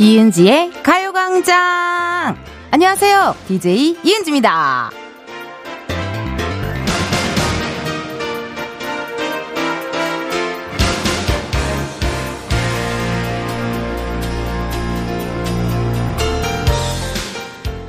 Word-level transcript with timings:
이은지의 0.00 0.72
가요광장! 0.82 2.34
안녕하세요. 2.70 3.34
DJ 3.46 3.98
이은지입니다. 4.02 4.90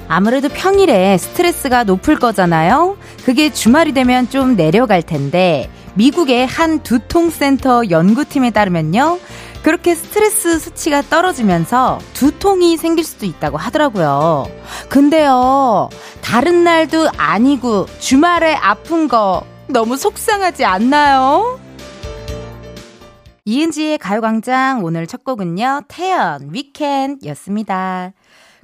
아무래도 0.09 0.49
평일에 0.49 1.17
스트레스가 1.17 1.85
높을 1.85 2.20
거잖아요? 2.20 2.98
그게 3.23 3.53
주말이 3.53 3.93
되면 3.93 4.29
좀 4.29 4.57
내려갈 4.57 5.01
텐데, 5.01 5.71
미국의 5.93 6.45
한 6.45 6.84
두통센터 6.84 7.89
연구팀에 7.89 8.51
따르면요. 8.51 9.17
그렇게 9.63 9.93
스트레스 9.93 10.57
수치가 10.57 11.01
떨어지면서 11.01 11.99
두통이 12.13 12.77
생길 12.77 13.03
수도 13.03 13.25
있다고 13.25 13.57
하더라고요. 13.57 14.45
근데요, 14.89 15.89
다른 16.21 16.63
날도 16.63 17.09
아니고 17.17 17.85
주말에 17.99 18.55
아픈 18.55 19.07
거 19.07 19.43
너무 19.67 19.97
속상하지 19.97 20.65
않나요? 20.65 21.59
이은지의 23.45 23.97
가요광장 23.97 24.84
오늘 24.84 25.07
첫 25.07 25.23
곡은요, 25.23 25.81
태연, 25.87 26.49
위켄 26.51 27.20
였습니다. 27.25 28.13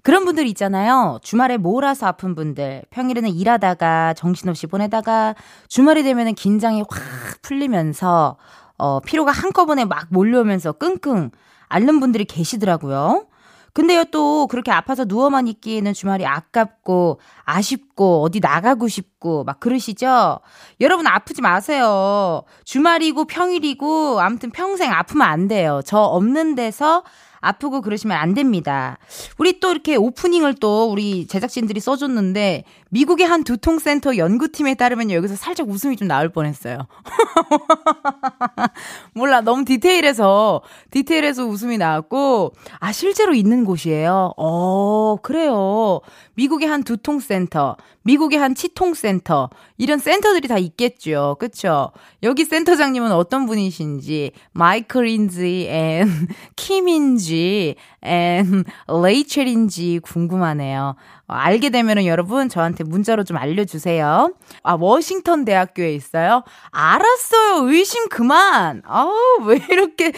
그런 0.03 0.23
분들 0.23 0.47
있잖아요. 0.47 1.19
주말에 1.21 1.57
몰아서 1.57 2.07
아픈 2.07 2.33
분들. 2.33 2.83
평일에는 2.91 3.29
일하다가 3.29 4.13
정신없이 4.13 4.65
보내다가 4.65 5.35
주말이 5.67 6.03
되면 6.03 6.33
긴장이 6.33 6.83
확 6.89 7.41
풀리면서 7.41 8.37
어, 8.77 8.99
피로가 8.99 9.31
한꺼번에 9.31 9.85
막 9.85 10.07
몰려오면서 10.09 10.73
끙끙 10.73 11.31
앓는 11.69 11.99
분들이 11.99 12.25
계시더라고요. 12.25 13.27
근데요, 13.73 14.05
또 14.05 14.47
그렇게 14.47 14.71
아파서 14.71 15.05
누워만 15.07 15.47
있기에는 15.47 15.93
주말이 15.93 16.25
아깝고 16.25 17.19
아쉽고 17.43 18.23
어디 18.23 18.39
나가고 18.39 18.87
싶고 18.87 19.43
막 19.43 19.59
그러시죠? 19.59 20.39
여러분 20.81 21.05
아프지 21.05 21.43
마세요. 21.43 22.41
주말이고 22.65 23.25
평일이고 23.25 24.19
아무튼 24.19 24.49
평생 24.49 24.91
아프면 24.91 25.27
안 25.27 25.47
돼요. 25.47 25.81
저 25.85 25.99
없는 25.99 26.55
데서 26.55 27.03
아프고 27.39 27.81
그러시면 27.81 28.17
안 28.17 28.33
됩니다. 28.33 28.97
우리 29.37 29.59
또 29.59 29.71
이렇게 29.71 29.95
오프닝을 29.95 30.55
또 30.55 30.89
우리 30.91 31.27
제작진들이 31.27 31.79
써줬는데 31.79 32.63
미국의 32.89 33.27
한 33.27 33.43
두통센터 33.43 34.17
연구팀에 34.17 34.75
따르면 34.75 35.11
여기서 35.11 35.35
살짝 35.35 35.69
웃음이 35.69 35.97
좀 35.97 36.07
나올 36.07 36.29
뻔했어요. 36.29 36.87
몰라 39.13 39.41
너무 39.41 39.65
디테일해서 39.65 40.61
디테일해서 40.91 41.45
웃음이 41.45 41.77
나왔고 41.77 42.53
아 42.79 42.91
실제로 42.91 43.33
있는 43.33 43.65
곳이에요. 43.65 44.33
어 44.37 45.17
그래요. 45.21 46.01
미국의 46.35 46.67
한 46.67 46.83
두통센터, 46.83 47.77
미국의 48.03 48.39
한 48.39 48.55
치통센터 48.55 49.49
이런 49.77 49.99
센터들이 49.99 50.47
다 50.47 50.57
있겠죠. 50.57 51.35
그쵸? 51.39 51.91
여기 52.23 52.45
센터장님은 52.45 53.11
어떤 53.11 53.45
분이신지 53.45 54.31
마이클인지 54.53 55.67
앤 55.69 56.07
킴인지 56.55 57.75
앤 58.01 58.63
레이첼인지 58.87 59.99
궁금하네요. 60.03 60.95
어, 61.27 61.33
알게 61.33 61.69
되면은 61.69 62.05
여러분 62.05 62.47
저한테 62.47 62.83
문자로 62.85 63.23
좀 63.25 63.37
알려주세요. 63.37 64.33
아, 64.63 64.77
워싱턴 64.79 65.43
대학교에 65.43 65.93
있어요? 65.93 66.43
알았어요. 66.71 67.67
의심 67.69 68.07
그만. 68.07 68.81
아우, 68.85 69.11
왜 69.45 69.59
이렇게 69.69 70.13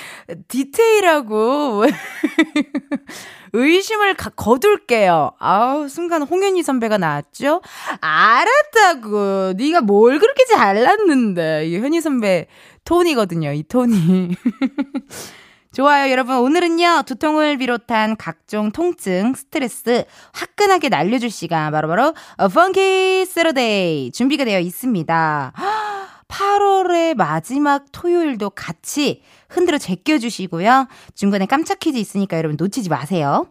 디테일하고. 0.47 1.85
의심을 3.53 4.13
가, 4.13 4.29
거둘게요. 4.29 5.31
아우, 5.39 5.89
순간 5.89 6.21
홍현희 6.21 6.61
선배가 6.61 6.99
나왔죠? 6.99 7.61
알았다고. 8.01 9.53
네가 9.57 9.81
뭘 9.81 10.19
그렇게 10.19 10.45
잘났는데. 10.45 11.67
이 11.67 11.79
현희 11.79 12.01
선배 12.01 12.45
톤이거든요. 12.85 13.51
이 13.53 13.63
톤이. 13.63 14.35
좋아요, 15.71 16.09
여러분. 16.11 16.37
오늘은요, 16.37 17.03
두통을 17.05 17.57
비롯한 17.57 18.17
각종 18.17 18.71
통증, 18.71 19.35
스트레스 19.35 20.03
화끈하게 20.33 20.89
날려줄 20.89 21.29
시간, 21.29 21.71
바로바로, 21.71 22.15
펑키 22.51 23.25
세러데이 23.27 24.11
준비가 24.11 24.45
되어 24.45 24.59
있습니다. 24.59 25.53
8월의 26.27 27.15
마지막 27.15 27.85
토요일도 27.91 28.51
같이 28.51 29.21
흔들어 29.47 29.77
제껴주시고요. 29.77 30.87
중간에 31.13 31.45
깜짝 31.45 31.79
퀴즈 31.79 31.97
있으니까 31.97 32.37
여러분 32.37 32.55
놓치지 32.59 32.89
마세요. 32.89 33.47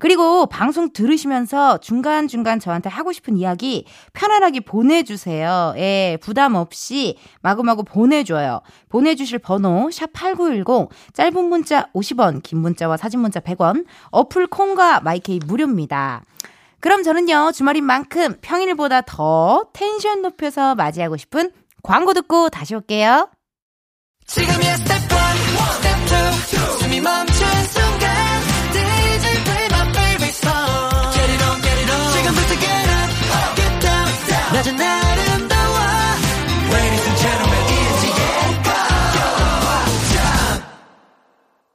그리고 0.00 0.46
방송 0.46 0.92
들으시면서 0.92 1.78
중간중간 1.78 2.58
저한테 2.58 2.88
하고 2.88 3.12
싶은 3.12 3.36
이야기 3.36 3.84
편안하게 4.14 4.60
보내주세요. 4.60 5.74
예, 5.76 6.18
부담 6.20 6.56
없이 6.56 7.16
마구마구 7.42 7.84
보내줘요. 7.84 8.62
보내주실 8.88 9.38
번호, 9.38 9.88
샵8910, 9.90 10.88
짧은 11.12 11.44
문자 11.44 11.86
50원, 11.92 12.42
긴 12.42 12.58
문자와 12.60 12.96
사진 12.96 13.20
문자 13.20 13.40
100원, 13.40 13.84
어플 14.10 14.48
콩과 14.48 15.00
마이케이 15.00 15.38
무료입니다. 15.46 16.22
그럼 16.80 17.02
저는요, 17.02 17.52
주말인 17.52 17.84
만큼 17.84 18.36
평일보다 18.40 19.02
더 19.02 19.66
텐션 19.74 20.22
높여서 20.22 20.74
맞이하고 20.74 21.18
싶은 21.18 21.50
광고 21.82 22.14
듣고 22.14 22.48
다시 22.48 22.74
올게요. 22.74 23.28
지금이야 24.26 24.76
스텝 24.76 24.96
1, 24.96 25.08
스텝 25.74 26.78
2, 26.78 26.82
숨이 26.82 27.00
멈 27.02 27.29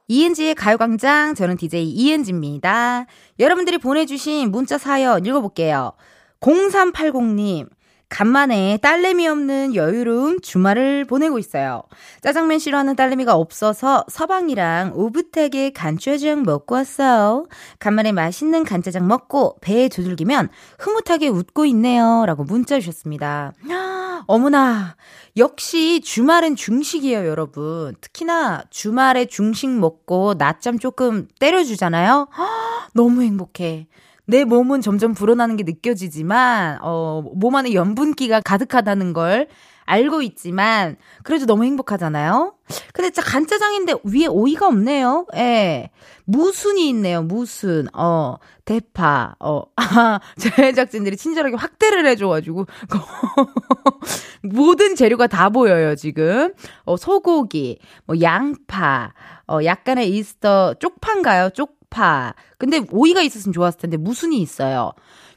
이은지의 0.08 0.54
가요광장 0.54 1.34
저는 1.34 1.56
DJ 1.56 1.88
이은지입니다. 1.88 3.06
여러분들이 3.38 3.78
보내주신 3.78 4.50
문자 4.50 4.78
사연 4.78 5.24
읽어볼게요. 5.26 5.92
0380님 6.40 7.68
간만에 8.08 8.78
딸내미 8.82 9.26
없는 9.26 9.74
여유로운 9.74 10.40
주말을 10.40 11.06
보내고 11.06 11.40
있어요. 11.40 11.82
짜장면 12.20 12.60
싫어하는 12.60 12.94
딸내미가 12.94 13.34
없어서 13.34 14.04
서방이랑 14.08 14.92
오붓하게 14.94 15.70
간짜장 15.70 16.44
먹고 16.44 16.76
왔어요. 16.76 17.48
간만에 17.80 18.12
맛있는 18.12 18.62
간짜장 18.62 19.08
먹고 19.08 19.56
배에 19.60 19.88
두들기면 19.88 20.50
흐뭇하게 20.78 21.28
웃고 21.28 21.66
있네요. 21.66 22.24
라고 22.26 22.44
문자 22.44 22.78
주셨습니다. 22.78 23.52
어머나, 24.28 24.96
역시 25.36 26.00
주말엔 26.00 26.56
중식이에요, 26.56 27.26
여러분. 27.26 27.94
특히나 28.00 28.62
주말에 28.70 29.26
중식 29.26 29.68
먹고 29.70 30.34
낮잠 30.38 30.78
조금 30.78 31.28
때려주잖아요. 31.38 32.28
너무 32.94 33.22
행복해. 33.22 33.86
내 34.24 34.44
몸은 34.44 34.80
점점 34.80 35.12
불어나는 35.12 35.56
게 35.56 35.62
느껴지지만, 35.62 36.78
어, 36.82 37.22
몸 37.34 37.54
안에 37.54 37.74
염분기가 37.74 38.40
가득하다는 38.40 39.12
걸 39.12 39.46
알고 39.86 40.20
있지만, 40.22 40.96
그래도 41.22 41.46
너무 41.46 41.64
행복하잖아요? 41.64 42.54
근데 42.92 43.10
진짜 43.10 43.22
간짜장인데 43.30 43.94
위에 44.04 44.26
오이가 44.26 44.66
없네요? 44.66 45.26
예. 45.36 45.90
무순이 46.24 46.88
있네요, 46.90 47.22
무순. 47.22 47.88
어, 47.94 48.36
대파. 48.64 49.36
어, 49.40 49.62
아, 49.76 50.20
제작진들이 50.38 51.16
친절하게 51.16 51.56
확대를 51.56 52.04
해 52.06 52.16
줘 52.16 52.28
가지고, 52.28 52.66
모든 54.42 54.94
재료가 54.96 55.26
다 55.26 55.48
보여요, 55.50 55.94
지금. 55.94 56.52
어, 56.84 56.96
소고기, 56.96 57.78
뭐, 58.06 58.20
양파, 58.20 59.12
어, 59.48 59.58
약간의 59.64 60.10
이스터, 60.10 60.74
쪽파인가요? 60.74 61.50
쪽 61.50 61.76
양파. 61.94 62.34
근데 62.58 62.80
오이가 62.90 63.22
있었으면 63.22 63.52
좋았을 63.54 63.78
텐데 63.80 63.96
무순이 63.96 64.38
있어요. 64.40 64.90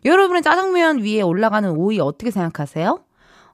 여러분은 0.04 0.42
짜장면 0.42 0.98
위에 1.00 1.22
올라가는 1.22 1.69
오이 1.69 2.00
어떻게 2.00 2.31
생각하세요? 2.31 3.00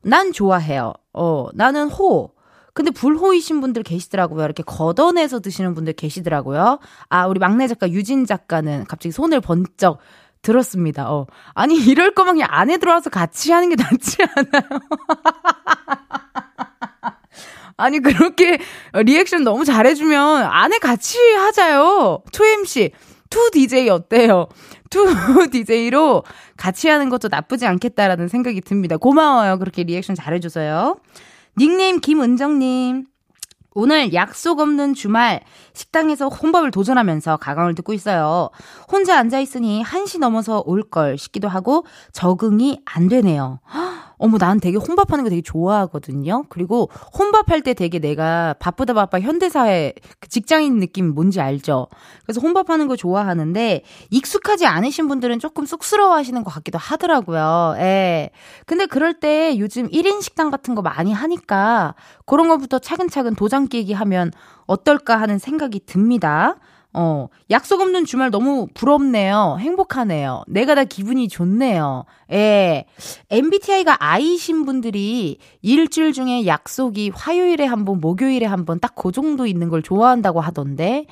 난 0.06 0.32
좋아해요. 0.32 0.94
어, 1.14 1.48
나는 1.54 1.90
호. 1.90 2.32
근데 2.74 2.92
불호이신 2.92 3.62
분들 3.62 3.84
계시더라고요. 3.84 4.44
이렇게 4.44 4.62
걷어내서 4.62 5.40
드시는 5.40 5.74
분들 5.74 5.94
계시더라고요. 5.94 6.80
아, 7.10 7.28
우리 7.28 7.40
막내 7.40 7.68
작가 7.68 7.90
유진 7.90 8.26
작가는 8.26 8.86
갑자기 8.86 9.12
손을 9.12 9.42
번쩍 9.42 9.98
들었습니다. 10.44 11.12
어. 11.12 11.26
아니, 11.56 11.76
이럴 11.76 12.14
거면 12.14 12.36
그냥 12.36 12.50
안에 12.52 12.78
들어와서 12.78 13.10
같이 13.10 13.52
하는 13.52 13.70
게 13.70 13.76
낫지 13.76 14.18
않아요? 14.22 14.70
아니, 17.78 18.00
그렇게 18.00 18.60
리액션 18.94 19.44
너무 19.44 19.66
잘해주면 19.66 20.44
안에 20.44 20.78
같이 20.78 21.18
하자요. 21.34 22.22
2MC, 22.32 22.92
2DJ 23.30 23.90
어때요? 23.90 24.48
2DJ로 25.04 26.24
같이 26.58 26.88
하는 26.88 27.10
것도 27.10 27.28
나쁘지 27.30 27.66
않겠다라는 27.66 28.28
생각이 28.28 28.62
듭니다. 28.62 28.98
고마워요. 28.98 29.58
그렇게 29.60 29.84
리액션 29.84 30.16
잘해줘서요. 30.16 30.98
닉네임 31.58 32.00
김은정님. 32.00 33.06
오늘 33.78 34.14
약속 34.14 34.62
없는 34.62 34.94
주말 34.94 35.42
식당에서 35.74 36.30
혼밥을 36.30 36.72
도전하면서 36.72 37.36
가광을 37.38 37.76
듣고 37.76 37.92
있어요. 37.92 38.50
혼자 38.90 39.20
앉아 39.20 39.40
있으니 39.42 39.84
1시 39.84 40.20
넘어서 40.20 40.64
올 40.66 40.84
걸 40.84 41.18
싶기도 41.18 41.50
하고 41.50 41.86
적응이 42.14 42.80
안 42.86 43.10
되네요. 43.10 43.60
어머, 44.26 44.40
난 44.40 44.60
되게 44.60 44.78
혼밥하는 44.78 45.24
거 45.24 45.30
되게 45.30 45.44
좋아하거든요. 45.44 46.46
그리고 46.50 46.90
혼밥할 47.16 47.62
때 47.62 47.76
되게 47.76 48.00
내가 48.00 48.56
바쁘다 48.58 48.96
바빠 48.96 49.20
현대사회 49.20 49.94
그 50.20 50.28
직장인 50.30 50.80
느낌 50.80 51.14
뭔지 51.14 51.40
알죠? 51.40 51.86
그래서 52.24 52.42
혼밥하는 52.42 52.88
거 52.88 52.96
좋아하는데 52.96 53.84
익숙하지 54.10 54.66
않으신 54.66 55.08
분들은 55.08 55.38
조금 55.38 55.68
쑥스러워 55.68 56.16
하시는 56.16 56.44
것 56.44 56.52
같기도 56.52 56.80
하더라고요. 56.80 57.76
예. 57.78 58.32
근데 58.66 58.88
그럴 58.88 59.14
때 59.14 59.60
요즘 59.60 59.88
1인 59.90 60.24
식당 60.24 60.50
같은 60.50 60.74
거 60.74 60.82
많이 60.82 61.14
하니까 61.14 61.94
그런 62.26 62.48
것부터 62.48 62.80
차근차근 62.80 63.36
도장 63.36 63.68
끼기 63.68 63.94
하면 63.94 64.32
어떨까 64.66 65.22
하는 65.22 65.38
생각이 65.38 65.82
듭니다. 65.86 66.56
어, 66.98 67.28
약속 67.52 67.82
없는 67.82 68.06
주말 68.06 68.32
너무 68.32 68.68
부럽네요. 68.74 69.58
행복하네요. 69.60 70.44
내가 70.48 70.76
다 70.76 70.86
기분이 70.86 71.28
좋네요. 71.28 72.06
예. 72.32 72.86
MBTI가 73.30 73.98
I신 74.00 74.66
분들이 74.66 75.38
일주일 75.62 76.14
중에 76.14 76.46
약속이 76.46 77.12
화요일에 77.14 77.66
한 77.66 77.84
번, 77.84 78.00
목요일에 78.00 78.46
한 78.46 78.64
번 78.66 78.80
딱 78.80 78.96
그 78.96 79.12
정도 79.12 79.46
있는 79.46 79.68
걸 79.70 79.82
좋아한다고 79.82 80.40
하던데, 80.40 81.06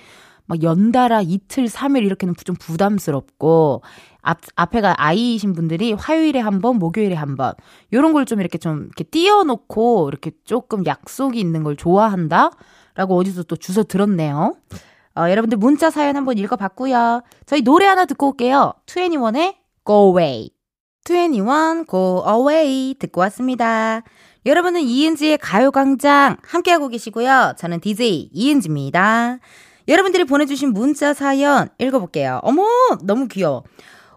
막 0.45 0.63
연달아 0.63 1.21
이틀, 1.21 1.68
3일 1.68 2.06
이렇게는 2.06 2.33
좀 2.45 2.56
부담스럽고, 2.56 3.81
앞, 4.21 4.39
앞에가 4.56 4.95
I이신 4.97 5.51
분들이 5.53 5.91
화요일에 5.91 6.39
한 6.39 6.62
번, 6.62 6.79
목요일에 6.79 7.13
한 7.15 7.36
번, 7.36 7.53
요런 7.91 8.13
걸 8.13 8.24
좀 8.25 8.39
이렇게 8.39 8.57
좀 8.57 8.83
이렇게 8.86 9.03
띄워놓고, 9.03 10.07
이렇게 10.09 10.31
조금 10.45 10.86
약속이 10.86 11.38
있는 11.39 11.63
걸 11.63 11.75
좋아한다? 11.75 12.51
라고 12.95 13.18
어디서 13.18 13.44
또 13.44 13.56
주워 13.57 13.83
들었네요. 13.83 14.56
어, 15.15 15.30
여러분들 15.30 15.57
문자 15.57 15.89
사연 15.89 16.15
한번 16.15 16.38
읽어봤고요. 16.38 17.21
저희 17.45 17.62
노래 17.62 17.86
하나 17.86 18.06
듣고 18.06 18.30
올게요. 18.30 18.74
21의 18.88 19.56
Go 19.86 20.10
Away. 20.10 20.50
21 21.07 21.86
Go 21.89 22.24
Away 22.27 22.95
듣고 23.00 23.21
왔습니다. 23.21 24.01
여러분은 24.45 24.81
이은지의 24.81 25.38
가요광장 25.38 26.38
함께하고 26.44 26.89
계시고요. 26.89 27.54
저는 27.57 27.80
DJ 27.80 28.30
이은지입니다. 28.33 29.39
여러분들이 29.88 30.24
보내주신 30.24 30.74
문자 30.74 31.13
사연 31.13 31.69
읽어볼게요. 31.77 32.39
어머, 32.44 32.63
너무 33.04 33.27
귀여워. 33.27 33.63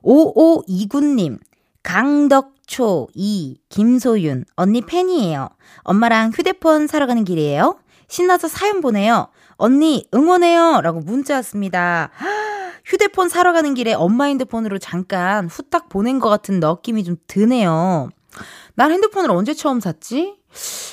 5529님, 0.02 1.38
강덕초, 1.82 3.08
이, 3.14 3.58
김소윤, 3.68 4.44
언니 4.54 4.80
팬이에요. 4.80 5.48
엄마랑 5.82 6.30
휴대폰 6.30 6.86
사러 6.86 7.06
가는 7.06 7.24
길이에요. 7.24 7.76
신나서 8.08 8.48
사연 8.48 8.80
보내요. 8.80 9.28
언니 9.56 10.06
응원해요 10.14 10.80
라고 10.82 11.00
문자 11.00 11.34
왔습니다. 11.36 12.10
휴대폰 12.84 13.28
사러 13.28 13.52
가는 13.52 13.74
길에 13.74 13.94
엄마 13.94 14.24
핸드폰으로 14.26 14.78
잠깐 14.78 15.48
후딱 15.48 15.88
보낸 15.88 16.20
것 16.20 16.28
같은 16.28 16.60
느낌이 16.60 17.02
좀 17.04 17.16
드네요. 17.26 18.10
난 18.74 18.92
핸드폰을 18.92 19.30
언제 19.30 19.54
처음 19.54 19.80
샀지? 19.80 20.36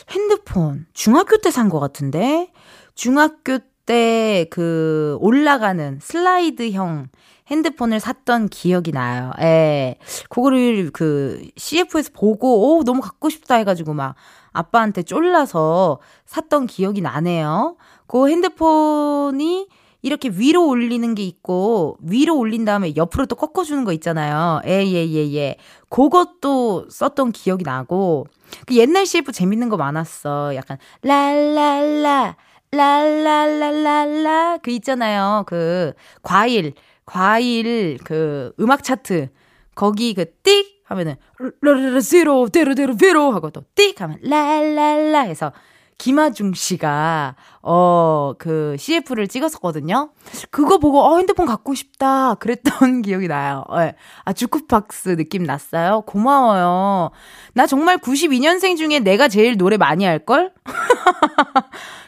핸드폰 0.10 0.86
중학교 0.94 1.38
때 1.38 1.50
산 1.52 1.70
것 1.70 1.80
같은데 1.80 2.52
중학교 2.96 3.60
때 3.86 4.48
그 4.50 5.18
올라가는 5.20 6.00
슬라이드형 6.02 7.10
핸드폰을 7.48 8.00
샀던 8.00 8.48
기억이 8.48 8.92
나요. 8.94 9.32
예. 9.42 9.98
그거를 10.30 10.90
그 10.94 11.46
CF에서 11.58 12.12
보고 12.14 12.78
오 12.78 12.84
너무 12.86 13.02
갖고 13.02 13.30
싶다 13.30 13.56
해가지고 13.56 13.94
막 13.94 14.16
아빠한테 14.54 15.04
쫄라서 15.04 16.00
샀던 16.26 16.68
기억이 16.68 17.02
나네요. 17.02 17.76
그 18.08 18.30
핸드폰이 18.30 19.68
이렇게 20.04 20.30
위로 20.30 20.68
올리는 20.68 21.16
게 21.16 21.24
있고 21.24 21.98
위로 22.02 22.38
올린 22.38 22.66
다음에 22.66 22.94
옆으로 22.96 23.26
또 23.26 23.36
꺾어주는 23.36 23.84
거 23.86 23.94
있잖아요. 23.94 24.62
예예예 24.66 25.08
예, 25.08 25.08
예, 25.08 25.34
예. 25.34 25.56
그것도 25.90 26.90
썼던 26.90 27.32
기억이 27.32 27.64
나고 27.64 28.28
그 28.68 28.76
옛날 28.76 29.06
CF 29.06 29.32
재밌는 29.32 29.70
거 29.70 29.78
많았어. 29.78 30.56
약간 30.56 30.78
랄랄라 31.02 32.36
랄랄랄랄라 32.72 34.58
그 34.62 34.72
있잖아요. 34.72 35.44
그 35.48 35.94
과일 36.22 36.74
과일 37.06 37.98
그 38.04 38.52
음악 38.60 38.84
차트 38.84 39.30
거기 39.76 40.14
그 40.14 40.26
띡 40.44 40.73
하면은 40.86 41.16
르르르 41.62 42.02
제로 42.02 42.50
데르데르 42.50 42.96
베로 42.98 43.32
하고 43.32 43.50
또 43.52 43.64
띡 43.76 43.98
하면 44.00 44.18
랄랄라 44.22 45.22
해서 45.22 45.52
김아중 46.00 46.54
씨가 46.54 47.36
어 47.62 48.34
그 48.40 48.76
CF를 48.80 49.28
찍었었거든요. 49.28 50.10
그거 50.50 50.78
보고 50.80 51.02
어 51.02 51.18
핸드폰 51.18 51.46
갖고 51.46 51.74
싶다 51.76 52.34
그랬던 52.36 53.04
기억이 53.04 53.28
나요. 53.28 53.64
네. 53.78 53.96
아 54.26 54.34
주쿠박스 54.34 55.16
느낌 55.16 55.44
났어요. 55.44 56.02
고마워요. 56.02 57.12
나 57.54 57.68
정말 57.68 58.00
92년생 58.00 58.76
중에 58.76 59.00
내가 59.00 59.28
제일 59.30 59.56
노래 59.56 59.78
많이 59.78 60.04
할 60.04 60.20
걸? 60.20 60.52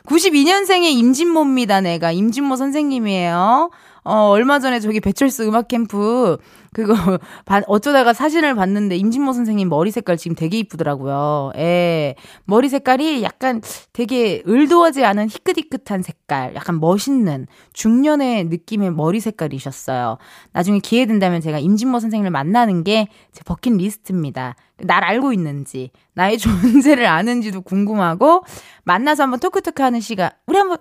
92년생의 0.07 0.91
임진모입니다. 0.97 1.81
내가 1.81 2.11
임진모 2.11 2.55
선생님이에요. 2.55 3.69
어, 4.05 4.29
얼마 4.29 4.59
전에 4.59 4.79
저기 4.79 4.99
배철수 4.99 5.43
음악 5.47 5.67
캠프 5.67 6.37
그거 6.73 6.93
어쩌다가 7.67 8.13
사진을 8.13 8.55
봤는데 8.55 8.97
임진모 8.97 9.33
선생님 9.33 9.69
머리 9.69 9.91
색깔 9.91 10.17
지금 10.17 10.35
되게 10.35 10.59
이쁘더라고요. 10.59 11.51
예. 11.57 12.15
머리 12.45 12.69
색깔이 12.69 13.23
약간 13.23 13.61
되게 13.93 14.43
을도하지 14.47 15.03
않은 15.05 15.27
희끗희끗한 15.29 16.01
색깔, 16.03 16.53
약간 16.55 16.79
멋있는 16.79 17.47
중년의 17.73 18.45
느낌의 18.45 18.91
머리 18.91 19.19
색깔이셨어요. 19.19 20.17
나중에 20.51 20.79
기회 20.79 21.05
된다면 21.05 21.41
제가 21.41 21.59
임진모 21.59 21.99
선생님을 21.99 22.31
만나는 22.31 22.83
게 22.83 23.07
제 23.31 23.43
버킷 23.45 23.73
리스트입니다. 23.75 24.55
날 24.79 25.03
알고 25.03 25.33
있는지, 25.33 25.91
나의 26.13 26.37
존재를 26.39 27.05
아는지도 27.05 27.61
궁금하고 27.61 28.43
만나서 28.83 29.23
한번 29.23 29.39
토크토크 29.39 29.81
하는 29.83 29.99
시간 29.99 30.31
우리 30.47 30.57
한번 30.57 30.77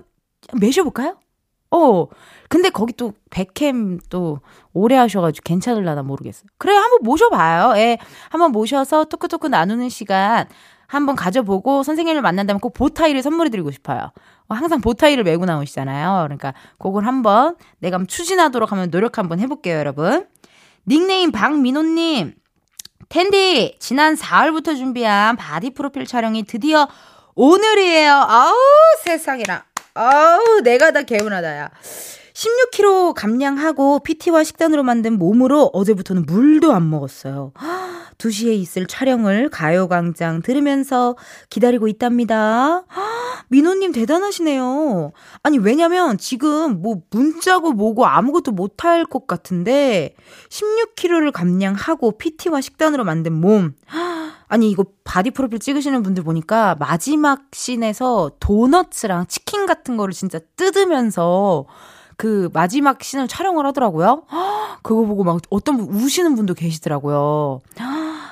매셔 0.61 0.83
볼까요? 0.83 1.17
어, 1.75 2.07
근데 2.49 2.71
거기 2.71 2.93
또 2.93 3.15
백캠 3.31 3.99
또 4.09 4.39
오래 4.73 4.95
하셔가지고 4.95 5.43
괜찮을라나 5.45 6.05
모르겠어요. 6.05 6.47
그래, 6.57 6.73
한번 6.73 7.01
모셔봐요. 7.03 7.77
예, 7.79 7.99
한번 8.31 8.53
모셔서 8.53 9.07
토크토크 9.07 9.49
나누는 9.49 9.89
시간 9.89 10.47
한번 10.87 11.17
가져보고 11.17 11.83
선생님을 11.83 12.23
만난다면 12.23 12.61
꼭 12.61 12.75
보타이를 12.75 13.23
선물해드리고 13.23 13.73
싶어요. 13.73 14.13
어, 14.47 14.55
항상 14.55 14.81
보타이를 14.81 15.25
메고 15.25 15.47
나오시잖아요. 15.47 16.23
그러니까 16.25 16.55
그걸 16.79 17.07
한번 17.07 17.57
내가 17.81 17.99
추진하도록 18.07 18.71
하면 18.71 18.91
노력 18.93 19.19
한번 19.19 19.41
해볼게요, 19.41 19.77
여러분. 19.77 20.29
닉네임 20.87 21.33
박민호님. 21.33 22.35
텐디, 23.09 23.77
지난 23.81 24.15
4월부터 24.15 24.77
준비한 24.77 25.37
바디 25.37 25.71
프로필 25.71 26.07
촬영이 26.07 26.45
드디어 26.45 26.87
오늘이에요. 27.35 28.13
아우, 28.13 28.55
세상에나. 29.03 29.74
아우, 29.95 30.61
내가 30.63 30.91
다 30.91 31.03
개운하다, 31.03 31.57
야. 31.57 31.71
16kg 32.35 33.15
감량하고 33.15 34.01
PT와 34.01 34.43
식단으로 34.43 34.83
만든 34.83 35.19
몸으로 35.19 35.71
어제부터는 35.73 36.27
물도 36.27 36.73
안 36.73 36.91
먹었어요. 36.91 37.53
2시에 38.19 38.55
있을 38.55 38.87
촬영을 38.87 39.49
가요광장 39.51 40.43
들으면서 40.43 41.17
기다리고 41.49 41.87
있답니다. 41.87 42.85
민호님 43.51 43.93
대단하시네요. 43.93 45.13
아니, 45.45 45.59
왜냐면 45.59 46.19
지금 46.19 46.83
뭐 46.83 47.03
문자고 47.11 47.73
뭐고 47.73 48.07
아무것도 48.07 48.51
못할 48.51 49.05
것 49.05 49.29
같은데 49.29 50.17
16kg를 50.49 51.31
감량하고 51.31 52.19
PT와 52.19 52.61
식단으로 52.61 53.05
만든 53.05 53.33
몸. 53.35 53.75
아니 54.47 54.71
이거 54.71 54.85
바디 55.05 55.31
프로필 55.31 55.59
찍으시는 55.59 56.03
분들 56.03 56.23
보니까 56.25 56.77
마지막 56.79 57.43
씬에서 57.53 58.33
도너츠랑 58.41 59.27
치킨 59.27 59.67
같은 59.67 59.97
거를 59.97 60.13
진짜 60.13 60.39
뜯으면서 60.57 61.67
그 62.17 62.49
마지막 62.53 63.03
씬을 63.03 63.29
촬영을 63.29 63.67
하더라고요. 63.67 64.25
그거 64.83 65.05
보고 65.05 65.25
막 65.25 65.41
어떤 65.51 65.77
분 65.77 65.87
우시는 65.89 66.35
분도 66.35 66.55
계시더라고요. 66.55 67.61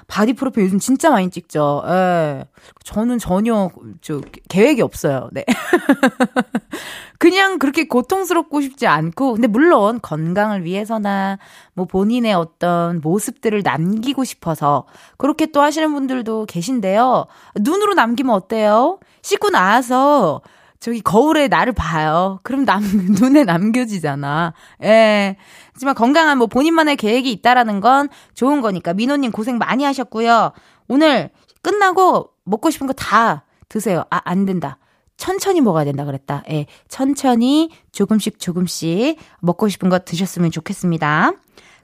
바디 0.08 0.34
프로필 0.34 0.64
요즘 0.64 0.78
진짜 0.78 1.10
많이 1.10 1.30
찍죠. 1.30 1.82
예. 1.86 2.44
저는 2.84 3.18
전혀 3.18 3.70
저 4.00 4.20
계획이 4.48 4.82
없어요. 4.82 5.28
네. 5.32 5.44
그냥 7.18 7.58
그렇게 7.58 7.86
고통스럽고 7.86 8.60
싶지 8.62 8.86
않고 8.88 9.34
근데 9.34 9.46
물론 9.46 10.00
건강을 10.00 10.64
위해서나 10.64 11.38
뭐 11.72 11.86
본인의 11.86 12.34
어떤 12.34 13.00
모습들을 13.00 13.62
남기고 13.62 14.24
싶어서 14.24 14.86
그렇게 15.18 15.46
또 15.46 15.60
하시는 15.60 15.92
분들도 15.92 16.46
계신데요. 16.46 17.26
눈으로 17.60 17.94
남기면 17.94 18.34
어때요? 18.34 18.98
씻고 19.22 19.50
나와서 19.50 20.42
저기 20.82 21.00
거울에 21.00 21.46
나를 21.46 21.72
봐요. 21.72 22.40
그럼 22.42 22.64
남, 22.64 22.82
눈에 23.20 23.44
남겨지잖아. 23.44 24.52
예. 24.82 25.36
하지만 25.72 25.94
건강한 25.94 26.38
뭐 26.38 26.48
본인만의 26.48 26.96
계획이 26.96 27.30
있다라는 27.30 27.80
건 27.80 28.08
좋은 28.34 28.60
거니까. 28.60 28.92
민호님 28.92 29.30
고생 29.30 29.58
많이 29.58 29.84
하셨고요. 29.84 30.50
오늘 30.88 31.30
끝나고 31.62 32.30
먹고 32.44 32.70
싶은 32.70 32.88
거 32.88 32.92
다 32.94 33.44
드세요. 33.68 34.04
아, 34.10 34.20
안 34.24 34.44
된다. 34.44 34.78
천천히 35.16 35.60
먹어야 35.60 35.84
된다 35.84 36.04
그랬다. 36.04 36.42
예, 36.50 36.66
천천히 36.88 37.70
조금씩 37.92 38.40
조금씩 38.40 39.18
먹고 39.40 39.68
싶은 39.68 39.88
거 39.88 40.00
드셨으면 40.00 40.50
좋겠습니다. 40.50 41.30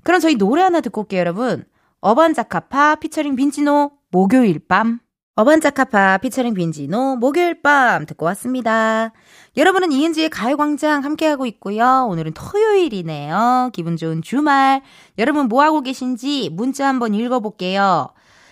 그럼 0.03 0.21
저희 0.21 0.35
노래 0.35 0.61
하나 0.63 0.81
듣고 0.81 1.03
올게요, 1.03 1.21
여러분. 1.21 1.65
어반자카파 2.01 2.97
피처링 2.97 3.37
빈지노 3.37 3.93
목요일 4.11 4.59
밤. 4.67 4.99
어반자카파 5.39 6.19
피처링 6.19 6.55
빈지노 6.55 7.15
목요일 7.15 7.63
밤 7.63 8.07
듣고 8.07 8.27
왔습니다. 8.27 9.13
여러분은 9.57 9.93
이은지의 9.93 10.31
가요광장 10.31 11.05
함께하고 11.05 11.47
있고요. 11.47 12.09
오늘은 12.11 12.33
토요일이네요. 12.33 13.71
기분 13.73 13.97
좋은 13.97 14.21
주말. 14.21 14.83
여러분 15.17 15.47
뭐하고 15.47 15.83
계신지 15.83 16.51
문자 16.51 16.89
한번 16.89 17.15
읽어볼게요. 17.15 18.09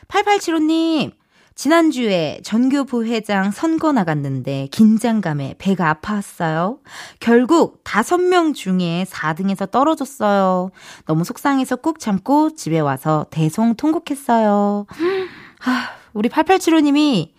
8875님, 0.06 1.10
지난주에 1.56 2.38
전교 2.44 2.84
부회장 2.84 3.50
선거 3.50 3.90
나갔는데 3.90 4.68
긴장감에 4.70 5.56
배가 5.58 5.92
아팠어요. 5.92 6.78
결국 7.18 7.82
5명 7.82 8.54
중에 8.54 9.04
4등에서 9.10 9.68
떨어졌어요. 9.72 10.70
너무 11.06 11.24
속상해서 11.24 11.74
꾹 11.74 11.98
참고 11.98 12.54
집에 12.54 12.78
와서 12.78 13.26
대성통곡했어요. 13.30 14.86
하, 15.58 15.95
우리 16.16 16.28
8875님이 16.28 17.30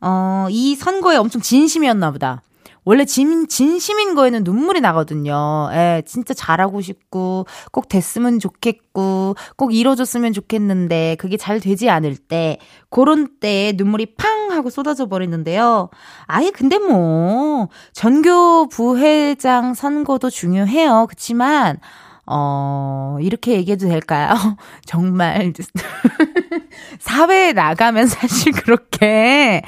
어, 0.00 0.46
이 0.50 0.74
선거에 0.74 1.16
엄청 1.16 1.40
진심이었나 1.40 2.10
보다. 2.10 2.42
원래 2.84 3.04
진, 3.04 3.46
진심인 3.46 4.16
거에는 4.16 4.42
눈물이 4.42 4.80
나거든요. 4.80 5.70
예, 5.72 6.02
진짜 6.04 6.34
잘하고 6.34 6.80
싶고, 6.80 7.46
꼭 7.70 7.88
됐으면 7.88 8.40
좋겠고, 8.40 9.36
꼭 9.56 9.72
이뤄졌으면 9.72 10.32
좋겠는데, 10.32 11.16
그게 11.20 11.36
잘 11.36 11.60
되지 11.60 11.88
않을 11.90 12.16
때, 12.16 12.58
그런 12.90 13.38
때에 13.38 13.72
눈물이 13.76 14.14
팡! 14.16 14.42
하고 14.50 14.68
쏟아져 14.68 15.06
버리는데요. 15.06 15.88
아예 16.26 16.50
근데 16.50 16.78
뭐, 16.78 17.68
전교 17.92 18.68
부회장 18.68 19.74
선거도 19.74 20.28
중요해요. 20.28 21.06
그치만, 21.08 21.78
어, 22.26 23.16
이렇게 23.20 23.52
얘기해도 23.52 23.88
될까요? 23.88 24.34
정말, 24.86 25.52
사회에 27.00 27.52
나가면 27.52 28.06
사실 28.06 28.52
그렇게, 28.52 29.62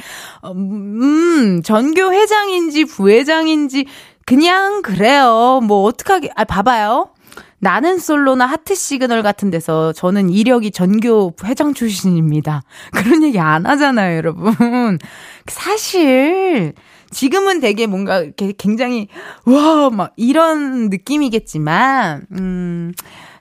음, 0.45 1.63
전교 1.65 2.13
회장인지 2.13 2.85
부회장인지, 2.85 3.87
그냥 4.27 4.83
그래요. 4.83 5.61
뭐, 5.65 5.83
어떡하게, 5.85 6.31
아, 6.37 6.45
봐봐요. 6.45 7.11
나는 7.59 7.99
솔로나 7.99 8.45
하트 8.45 8.75
시그널 8.75 9.23
같은 9.23 9.51
데서 9.51 9.93
저는 9.95 10.29
이력이 10.29 10.71
전교 10.71 11.35
회장 11.45 11.73
출신입니다. 11.73 12.63
그런 12.93 13.23
얘기 13.23 13.39
안 13.39 13.65
하잖아요, 13.67 14.17
여러분. 14.17 14.99
사실, 15.47 16.75
지금은 17.15 17.61
되게 17.61 17.87
뭔가 17.87 18.19
이렇게 18.19 18.53
굉장히 18.59 19.09
와, 19.47 19.89
막 19.91 20.13
이런 20.17 20.91
느낌이겠지만 20.91 22.27
음 22.33 22.93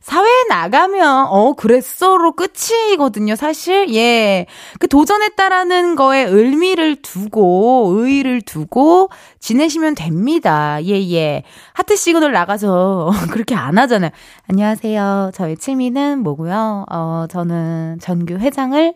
사회에 0.04 0.44
나가면 0.50 1.28
어 1.30 1.54
그랬어로 1.54 2.34
끝이거든요. 2.34 3.36
사실 3.38 3.94
예. 3.96 4.46
그 4.80 4.90
도전했다라는 4.90 5.96
거에 5.96 6.24
의미를 6.24 6.98
두고 7.02 7.94
의의를 7.96 8.42
두고 8.42 9.10
지내시면 9.40 9.96
됩니다. 9.96 10.78
예, 10.84 11.10
예. 11.12 11.44
하트 11.72 11.96
시그널 11.96 12.34
나가서 12.34 13.12
그렇게 13.32 13.56
안 13.56 13.78
하잖아요. 13.78 14.12
안녕하세요. 14.50 15.32
저의 15.34 15.56
취미는 15.58 16.20
뭐고요? 16.20 16.86
어 16.92 17.26
저는 17.30 18.00
전교 18.02 18.40
회장을 18.40 18.94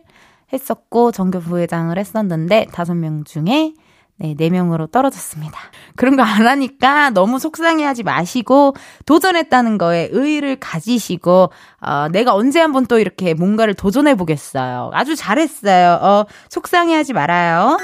했었고 0.52 1.12
전교 1.12 1.40
부회장을 1.40 1.96
했었는데 1.96 2.66
다섯 2.70 2.94
명 2.94 3.24
중에 3.24 3.72
네, 4.20 4.34
4명으로 4.34 4.90
떨어졌습니다. 4.90 5.56
그런 5.94 6.16
거 6.16 6.22
안 6.22 6.46
하니까 6.46 7.10
너무 7.10 7.38
속상해 7.38 7.84
하지 7.84 8.02
마시고, 8.02 8.74
도전했다는 9.06 9.78
거에 9.78 10.08
의의를 10.10 10.56
가지시고, 10.56 11.50
어, 11.80 12.08
내가 12.10 12.34
언제 12.34 12.60
한번 12.60 12.86
또 12.86 12.98
이렇게 12.98 13.34
뭔가를 13.34 13.74
도전해 13.74 14.14
보겠어요. 14.16 14.90
아주 14.92 15.14
잘했어요. 15.14 15.98
어, 16.02 16.24
속상해 16.48 16.94
하지 16.94 17.12
말아요. 17.12 17.78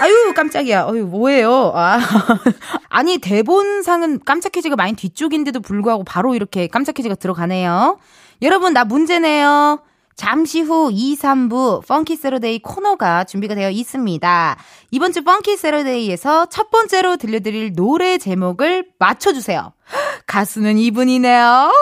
아유, 0.00 0.32
깜짝이야. 0.34 0.86
어유, 0.88 1.06
뭐예요? 1.06 1.72
아. 1.74 1.98
아니, 2.88 3.18
대본상은 3.18 4.20
깜짝 4.24 4.52
퀴즈가 4.52 4.76
많이 4.76 4.94
뒤쪽인데도 4.94 5.60
불구하고 5.60 6.04
바로 6.04 6.34
이렇게 6.34 6.68
깜짝 6.68 6.94
퀴즈가 6.94 7.16
들어가네요. 7.16 7.98
여러분, 8.42 8.72
나 8.72 8.84
문제네요. 8.84 9.80
잠시 10.16 10.60
후 10.60 10.90
2, 10.92 11.16
3부 11.16 11.86
Funky 11.86 12.16
Saturday 12.16 12.60
코너가 12.60 13.24
준비가 13.24 13.54
되어 13.54 13.70
있습니다. 13.70 14.56
이번 14.90 15.12
주 15.12 15.22
Funky 15.22 15.56
Saturday에서 15.56 16.46
첫 16.46 16.70
번째로 16.70 17.16
들려드릴 17.16 17.72
노래 17.72 18.18
제목을 18.18 18.88
맞춰주세요. 18.98 19.72
가수는 20.26 20.78
이분이네요. 20.78 21.72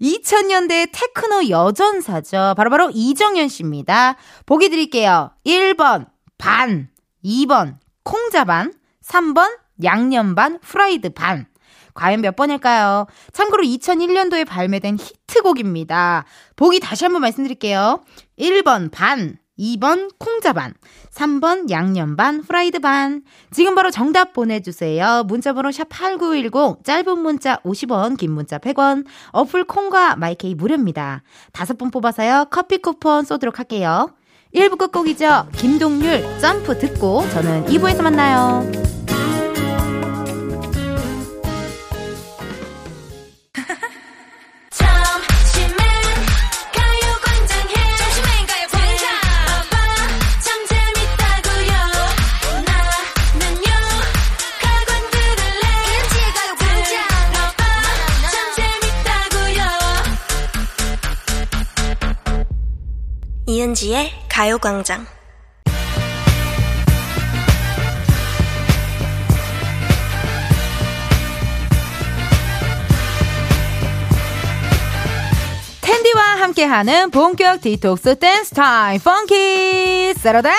2000년대 0.00 0.90
테크노 0.92 1.48
여전사죠. 1.48 2.54
바로바로 2.56 2.70
바로 2.70 2.90
이정현 2.94 3.48
씨입니다. 3.48 4.16
보기 4.44 4.68
드릴게요. 4.68 5.30
1번 5.44 6.06
반, 6.38 6.88
2번 7.24 7.78
콩자반, 8.02 8.72
3번 9.04 9.58
양념반, 9.82 10.58
프라이드 10.60 11.10
반. 11.10 11.46
과연 11.96 12.20
몇 12.20 12.36
번일까요? 12.36 13.06
참고로 13.32 13.64
2001년도에 13.64 14.46
발매된 14.46 14.98
히트곡입니다. 15.00 16.24
보기 16.54 16.78
다시 16.78 17.04
한번 17.04 17.22
말씀드릴게요. 17.22 18.02
1번 18.38 18.92
반, 18.92 19.38
2번 19.58 20.10
콩자 20.18 20.52
반, 20.52 20.74
3번 21.12 21.70
양념 21.70 22.14
반, 22.16 22.42
프라이드 22.42 22.78
반. 22.78 23.22
지금 23.50 23.74
바로 23.74 23.90
정답 23.90 24.32
보내주세요. 24.32 25.24
문자번호 25.26 25.70
샵8910, 25.70 26.84
짧은 26.84 27.18
문자 27.18 27.56
50원, 27.62 28.18
긴 28.18 28.32
문자 28.32 28.58
100원, 28.58 29.04
어플 29.32 29.64
콩과 29.64 30.16
마이케이 30.16 30.54
무료입니다. 30.54 31.22
다섯 31.52 31.78
분 31.78 31.90
뽑아서요. 31.90 32.46
커피 32.50 32.78
쿠폰 32.78 33.24
쏘도록 33.24 33.58
할게요. 33.58 34.10
1부 34.54 34.78
끝곡이죠. 34.78 35.48
김동률, 35.56 36.38
점프 36.40 36.78
듣고 36.78 37.28
저는 37.30 37.66
2부에서 37.66 38.02
만나요. 38.02 38.85
이은지의 63.48 64.10
가요광장. 64.28 65.06
텐디와 75.80 76.22
함께하는 76.40 77.12
본격 77.12 77.60
디톡스 77.60 78.18
댄스 78.18 78.52
타임 78.52 79.00
Funky 79.00 80.14
Saturday 80.14 80.52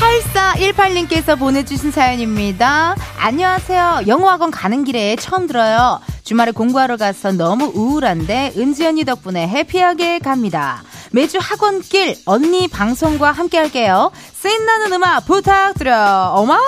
8418님께서 0.00 1.38
보내주신 1.38 1.90
사연입니다. 1.90 2.96
안녕하세요. 3.18 4.02
영어학원 4.06 4.50
가는 4.50 4.82
길에 4.84 5.14
처음 5.16 5.46
들어요. 5.46 6.00
주말에 6.24 6.52
공부하러 6.52 6.96
가서 6.96 7.32
너무 7.32 7.70
우울한데 7.74 8.54
은지 8.56 8.86
언니 8.86 9.04
덕분에 9.04 9.46
happy하게 9.46 10.20
갑니다. 10.20 10.82
매주 11.12 11.38
학원길 11.40 12.16
언니 12.24 12.66
방송과 12.68 13.32
함께 13.32 13.58
할게요. 13.58 14.10
신나는 14.40 14.92
음악 14.94 15.26
부탁드려요. 15.26 16.32
어마! 16.34 16.58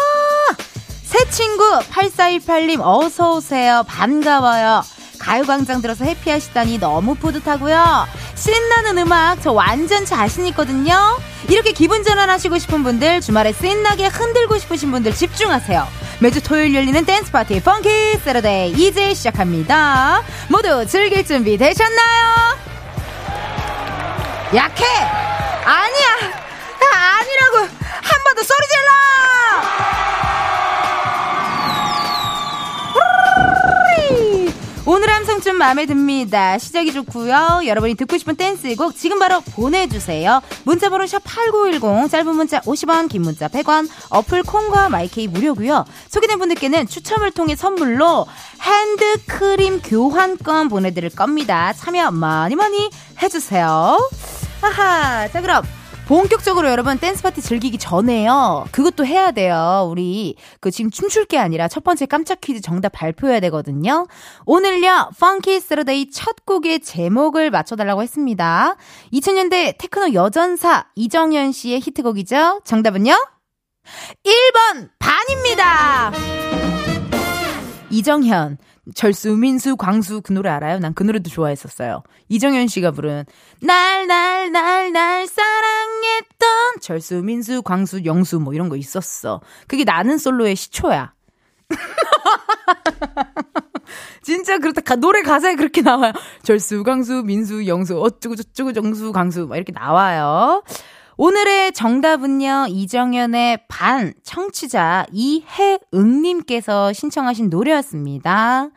새 1.04 1.28
친구 1.30 1.64
8418님 1.90 2.80
어서오세요. 2.82 3.84
반가워요. 3.86 4.82
가요광장 5.18 5.80
들어서 5.80 6.04
happy하시다니 6.04 6.78
너무 6.78 7.14
뿌듯하고요. 7.14 8.06
신나는 8.42 8.98
음악 8.98 9.40
저 9.40 9.52
완전 9.52 10.04
자신 10.04 10.44
있거든요. 10.46 11.16
이렇게 11.48 11.70
기분 11.70 12.02
전환하시고 12.02 12.58
싶은 12.58 12.82
분들 12.82 13.20
주말에 13.20 13.52
신나게 13.52 14.06
흔들고 14.08 14.58
싶으신 14.58 14.90
분들 14.90 15.14
집중하세요. 15.14 15.86
매주 16.18 16.42
토요일 16.42 16.74
열리는 16.74 17.04
댄스 17.04 17.30
파티 17.30 17.60
Funky 17.62 18.18
Saturday 18.24 18.72
이제 18.72 19.14
시작합니다. 19.14 20.22
모두 20.48 20.84
즐길 20.86 21.24
준비 21.24 21.56
되셨나요? 21.56 22.58
약해! 24.56 24.84
아니야! 25.64 26.08
아니라고! 26.94 27.58
한 28.02 28.24
번 28.24 28.34
더 28.34 28.42
소리 28.42 28.66
질러! 28.66 30.01
오늘 34.84 35.08
함성 35.10 35.36
중좀 35.36 35.58
마음에 35.58 35.86
듭니다. 35.86 36.58
시작이 36.58 36.92
좋고요. 36.92 37.60
여러분이 37.66 37.94
듣고 37.94 38.18
싶은 38.18 38.34
댄스곡 38.34 38.96
지금 38.96 39.20
바로 39.20 39.40
보내주세요. 39.40 40.40
문자번호 40.64 41.06
샵 41.06 41.22
8910 41.24 42.10
짧은 42.10 42.34
문자 42.34 42.60
50원 42.62 43.08
긴 43.08 43.22
문자 43.22 43.46
100원 43.46 43.88
어플 44.10 44.42
콩과 44.42 44.88
마이케이 44.88 45.28
무료고요. 45.28 45.84
소개된 46.08 46.38
분들께는 46.38 46.88
추첨을 46.88 47.30
통해 47.30 47.54
선물로 47.54 48.26
핸드크림 48.60 49.82
교환권 49.82 50.68
보내드릴 50.68 51.10
겁니다. 51.10 51.72
참여 51.72 52.10
많이 52.10 52.56
많이 52.56 52.90
해주세요. 53.22 53.98
하하 54.60 55.28
자 55.28 55.40
그럼 55.40 55.62
본격적으로 56.06 56.68
여러분 56.68 56.98
댄스 56.98 57.22
파티 57.22 57.40
즐기기 57.40 57.78
전에요. 57.78 58.66
그것도 58.72 59.06
해야 59.06 59.30
돼요. 59.30 59.88
우리 59.90 60.36
그 60.60 60.70
지금 60.70 60.90
춤출 60.90 61.24
게 61.24 61.38
아니라 61.38 61.68
첫 61.68 61.84
번째 61.84 62.06
깜짝 62.06 62.40
퀴즈 62.40 62.60
정답 62.60 62.90
발표해야 62.92 63.40
되거든요. 63.40 64.06
오늘요. 64.44 65.10
Funky 65.18 65.60
Saturday 65.60 66.10
첫 66.10 66.44
곡의 66.44 66.80
제목을 66.80 67.50
맞춰 67.50 67.76
달라고 67.76 68.02
했습니다. 68.02 68.76
2000년대 69.12 69.78
테크노 69.78 70.12
여전사 70.14 70.86
이정현 70.96 71.52
씨의 71.52 71.80
히트곡이죠. 71.80 72.62
정답은요? 72.64 73.12
1번 74.24 74.90
반입니다. 74.98 76.12
이정현 77.92 78.58
절수, 78.94 79.36
민수, 79.36 79.76
광수 79.76 80.22
그 80.22 80.32
노래 80.32 80.50
알아요? 80.50 80.78
난 80.78 80.92
그 80.94 81.02
노래도 81.04 81.30
좋아했었어요. 81.30 82.02
이정현 82.28 82.66
씨가 82.68 82.90
부른 82.92 83.24
날, 83.60 84.06
날, 84.06 84.50
날, 84.50 84.92
날 84.92 85.26
사랑했던 85.26 86.80
절수, 86.80 87.22
민수, 87.22 87.62
광수, 87.62 88.04
영수 88.04 88.40
뭐 88.40 88.54
이런 88.54 88.68
거 88.68 88.76
있었어. 88.76 89.40
그게 89.68 89.84
나는 89.84 90.18
솔로의 90.18 90.56
시초야. 90.56 91.12
진짜 94.22 94.58
그렇다. 94.58 94.96
노래 94.96 95.22
가사에 95.22 95.54
그렇게 95.56 95.82
나와요. 95.82 96.12
절수, 96.42 96.82
광수, 96.84 97.22
민수, 97.24 97.66
영수, 97.66 98.00
어쩌고 98.00 98.36
저쩌고 98.36 98.72
정수, 98.72 99.12
광수 99.12 99.46
막 99.46 99.56
이렇게 99.56 99.72
나와요. 99.72 100.62
오늘의 101.24 101.70
정답은요, 101.70 102.66
이정현의 102.68 103.66
반 103.68 104.12
청취자 104.24 105.06
이혜응님께서 105.12 106.92
신청하신 106.92 107.48
노래였습니다. 107.48 108.70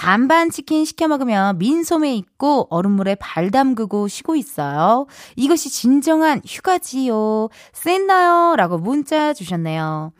반반 0.00 0.48
치킨 0.48 0.86
시켜 0.86 1.08
먹으면 1.08 1.58
민소매 1.58 2.14
입고 2.14 2.68
얼음물에 2.70 3.16
발 3.16 3.50
담그고 3.50 4.08
쉬고 4.08 4.34
있어요. 4.34 5.06
이것이 5.36 5.68
진정한 5.68 6.40
휴가지요. 6.46 7.50
쎘나요? 7.74 8.56
라고 8.56 8.78
문자 8.78 9.34
주셨네요. 9.34 10.12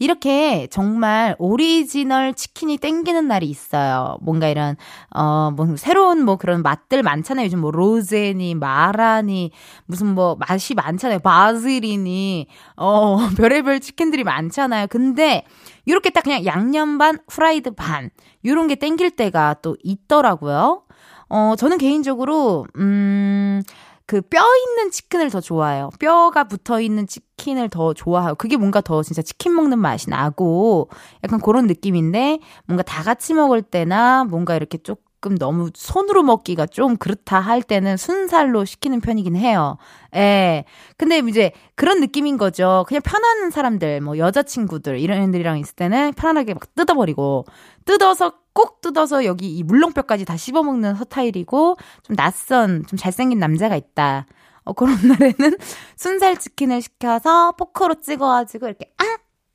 이렇게 0.00 0.66
정말 0.72 1.36
오리지널 1.38 2.34
치킨이 2.34 2.78
땡기는 2.78 3.28
날이 3.28 3.46
있어요. 3.46 4.18
뭔가 4.22 4.48
이런, 4.48 4.76
어, 5.14 5.52
뭐, 5.54 5.76
새로운 5.76 6.24
뭐 6.24 6.34
그런 6.34 6.62
맛들 6.62 7.04
많잖아요. 7.04 7.46
요즘 7.46 7.60
뭐 7.60 7.70
로제니, 7.70 8.56
마라니, 8.56 9.52
무슨 9.86 10.16
뭐 10.16 10.36
맛이 10.36 10.74
많잖아요. 10.74 11.20
바질이니, 11.20 12.48
어, 12.76 13.18
별의별 13.38 13.78
치킨들이 13.78 14.24
많잖아요. 14.24 14.88
근데 14.88 15.44
이렇게 15.88 16.10
딱 16.10 16.22
그냥 16.22 16.44
양념 16.44 16.98
반, 16.98 17.18
프라이드 17.28 17.70
반, 17.72 18.10
요런 18.44 18.68
게 18.68 18.74
땡길 18.74 19.12
때가 19.12 19.56
또 19.62 19.76
있더라고요. 19.82 20.82
어, 21.30 21.54
저는 21.56 21.78
개인적으로, 21.78 22.66
음, 22.76 23.62
그 24.06 24.22
뼈 24.22 24.40
있는 24.40 24.90
치킨을 24.90 25.30
더 25.30 25.40
좋아해요. 25.40 25.90
뼈가 25.98 26.44
붙어 26.44 26.80
있는 26.80 27.06
치킨을 27.06 27.68
더 27.68 27.92
좋아해요. 27.92 28.34
그게 28.36 28.56
뭔가 28.56 28.80
더 28.80 29.02
진짜 29.02 29.20
치킨 29.22 29.54
먹는 29.54 29.78
맛이 29.78 30.08
나고 30.08 30.88
약간 31.24 31.40
그런 31.40 31.66
느낌인데 31.66 32.38
뭔가 32.66 32.82
다 32.82 33.02
같이 33.02 33.34
먹을 33.34 33.60
때나 33.62 34.24
뭔가 34.24 34.56
이렇게 34.56 34.78
좀 34.78 34.96
조금 35.20 35.36
너무 35.36 35.70
손으로 35.74 36.22
먹기가 36.22 36.66
좀 36.66 36.96
그렇다 36.96 37.40
할 37.40 37.62
때는 37.62 37.96
순살로 37.96 38.64
시키는 38.64 39.00
편이긴 39.00 39.34
해요. 39.34 39.76
예. 40.14 40.64
근데 40.96 41.18
이제 41.18 41.50
그런 41.74 42.00
느낌인 42.00 42.38
거죠. 42.38 42.84
그냥 42.86 43.02
편한 43.02 43.50
사람들, 43.50 44.00
뭐 44.00 44.16
여자친구들, 44.16 44.98
이런 45.00 45.28
애들이랑 45.28 45.58
있을 45.58 45.74
때는 45.74 46.12
편안하게 46.14 46.54
막 46.54 46.74
뜯어버리고, 46.74 47.46
뜯어서 47.84 48.34
꼭 48.52 48.80
뜯어서 48.80 49.24
여기 49.24 49.56
이 49.56 49.62
물렁뼈까지 49.64 50.24
다 50.24 50.36
씹어먹는 50.36 50.94
스타일이고, 50.94 51.76
좀 52.04 52.16
낯선, 52.16 52.84
좀 52.86 52.96
잘생긴 52.96 53.40
남자가 53.40 53.74
있다. 53.74 54.26
어, 54.64 54.72
그런 54.72 54.94
날에는 55.02 55.56
순살 55.96 56.36
치킨을 56.36 56.80
시켜서 56.80 57.52
포크로 57.52 57.96
찍어가지고 58.00 58.66
이렇게, 58.68 58.92
아, 58.98 59.04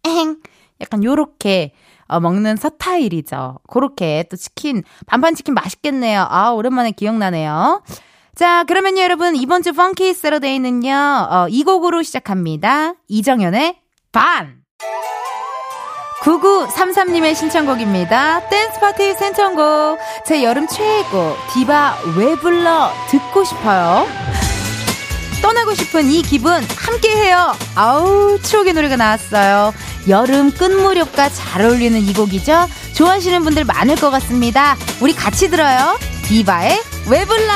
엥! 0.09 0.41
약간 0.83 1.03
요렇게 1.03 1.71
어, 2.07 2.19
먹는 2.19 2.57
서타일이죠. 2.57 3.59
그렇게 3.67 4.25
또 4.29 4.35
치킨, 4.37 4.83
반반 5.07 5.35
치킨 5.35 5.53
맛있겠네요. 5.55 6.27
아, 6.29 6.51
오랜만에 6.51 6.91
기억나네요. 6.91 7.81
자, 8.35 8.63
그러면요, 8.65 9.01
여러분. 9.01 9.35
이번 9.35 9.63
주 9.63 9.73
Funky 9.73 10.13
Saturday는요, 10.13 11.27
어, 11.29 11.47
이 11.49 11.63
곡으로 11.63 12.03
시작합니다. 12.03 12.93
이정현의 13.07 13.77
반! 14.11 14.63
9933님의 16.23 17.35
신청곡입니다. 17.35 18.47
댄스 18.47 18.79
파티 18.79 19.13
신청곡. 19.17 19.99
제 20.25 20.43
여름 20.43 20.67
최애곡, 20.67 21.35
디바 21.53 21.97
왜 22.17 22.35
불러 22.37 22.91
듣고 23.09 23.43
싶어요. 23.43 24.07
떠나고 25.41 25.73
싶은 25.73 26.09
이 26.09 26.21
기분 26.21 26.63
함께해요. 26.63 27.53
아우 27.75 28.39
추억의 28.41 28.71
노래가 28.71 28.95
나왔어요. 28.95 29.73
여름 30.09 30.51
끝무렵과 30.51 31.29
잘 31.29 31.61
어울리는 31.61 31.99
이 32.01 32.13
곡이죠. 32.13 32.67
좋아하시는 32.95 33.41
분들 33.43 33.63
많을 33.63 33.95
것 33.95 34.09
같습니다. 34.11 34.75
우리 35.01 35.13
같이 35.13 35.49
들어요. 35.49 35.97
디바의 36.25 36.77
왜 37.09 37.25
불러. 37.25 37.51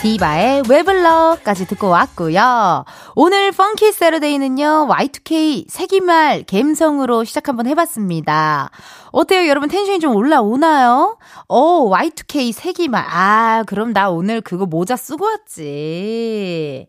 디바의 0.00 0.64
웨블러까지 0.68 1.66
듣고 1.68 1.88
왔고요. 1.88 2.84
오늘 3.14 3.52
펑키 3.52 3.92
세러데이는요. 3.92 4.88
Y2K 4.88 5.66
세기말 5.68 6.42
갬성으로 6.42 7.22
시작 7.22 7.48
한번 7.48 7.68
해봤습니다. 7.68 8.70
어때요? 9.12 9.48
여러분 9.48 9.68
텐션이 9.68 10.00
좀 10.00 10.16
올라오나요? 10.16 11.18
어, 11.46 11.88
Y2K 11.88 12.52
세기말. 12.52 13.04
아, 13.06 13.62
그럼 13.68 13.92
나 13.92 14.10
오늘 14.10 14.40
그거 14.40 14.66
모자 14.66 14.96
쓰고 14.96 15.24
왔지. 15.24 16.88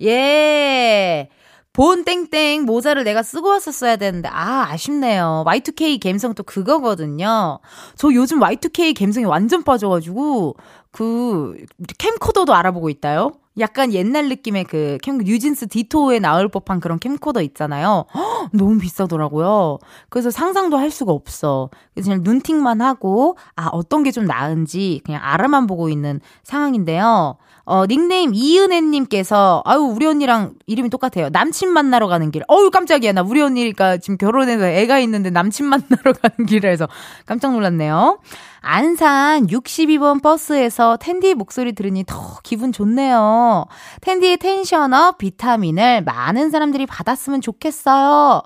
예. 0.00 1.28
본 1.74 2.04
땡땡 2.04 2.64
모자를 2.66 3.02
내가 3.04 3.22
쓰고 3.24 3.48
왔었어야 3.48 3.96
되는데 3.96 4.28
아 4.32 4.66
아쉽네요. 4.70 5.42
Y2K 5.46 6.00
갬성 6.00 6.34
또 6.34 6.44
그거거든요. 6.44 7.58
저 7.96 8.12
요즘 8.14 8.38
Y2K 8.38 8.94
갬성이 8.96 9.26
완전 9.26 9.64
빠져가지고 9.64 10.54
그 10.92 11.56
캠코더도 11.98 12.54
알아보고 12.54 12.90
있다요. 12.90 13.32
약간 13.58 13.92
옛날 13.92 14.28
느낌의 14.28 14.64
그 14.64 14.98
캠, 15.02 15.18
뉴진스 15.18 15.68
디토에 15.68 16.18
나올 16.20 16.48
법한 16.48 16.80
그런 16.80 16.98
캠코더 17.00 17.40
있잖아요. 17.42 18.04
허, 18.14 18.48
너무 18.52 18.78
비싸더라고요. 18.78 19.78
그래서 20.10 20.30
상상도 20.30 20.76
할 20.76 20.90
수가 20.90 21.12
없어. 21.12 21.70
그래서 21.94 22.10
그냥 22.10 22.22
눈팅만 22.24 22.80
하고, 22.80 23.36
아, 23.56 23.68
어떤 23.68 24.02
게 24.02 24.10
좀 24.10 24.24
나은지 24.26 25.00
그냥 25.04 25.20
알아만 25.24 25.66
보고 25.68 25.88
있는 25.88 26.20
상황인데요. 26.42 27.36
어, 27.66 27.86
닉네임 27.86 28.32
이은혜님께서, 28.34 29.62
아유, 29.64 29.80
우리 29.80 30.06
언니랑 30.06 30.54
이름이 30.66 30.90
똑같아요. 30.90 31.30
남친 31.30 31.70
만나러 31.70 32.08
가는 32.08 32.30
길. 32.30 32.42
어우, 32.48 32.70
깜짝이야. 32.70 33.12
나 33.12 33.22
우리 33.22 33.40
언니가 33.40 33.96
지금 33.96 34.18
결혼해서 34.18 34.66
애가 34.66 34.98
있는데 35.00 35.30
남친 35.30 35.66
만나러 35.66 36.12
가는 36.20 36.46
길에서 36.46 36.88
깜짝 37.26 37.52
놀랐네요. 37.52 38.18
안산 38.60 39.46
62번 39.46 40.22
버스에서 40.22 40.96
텐디 40.96 41.34
목소리 41.34 41.74
들으니 41.74 42.04
더 42.06 42.38
기분 42.42 42.72
좋네요. 42.72 43.66
텐디의 44.00 44.38
텐션업 44.38 45.18
비타민을 45.18 46.02
많은 46.02 46.50
사람들이 46.50 46.86
받았으면 46.86 47.40
좋겠어요. 47.42 48.42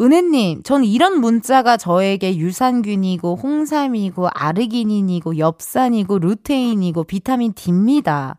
은혜님, 0.00 0.62
전 0.62 0.82
이런 0.82 1.20
문자가 1.20 1.76
저에게 1.76 2.36
유산균이고, 2.38 3.36
홍삼이고, 3.36 4.28
아르기닌이고, 4.32 5.36
엽산이고, 5.36 6.18
루테인이고, 6.18 7.04
비타민 7.04 7.52
D입니다. 7.52 8.36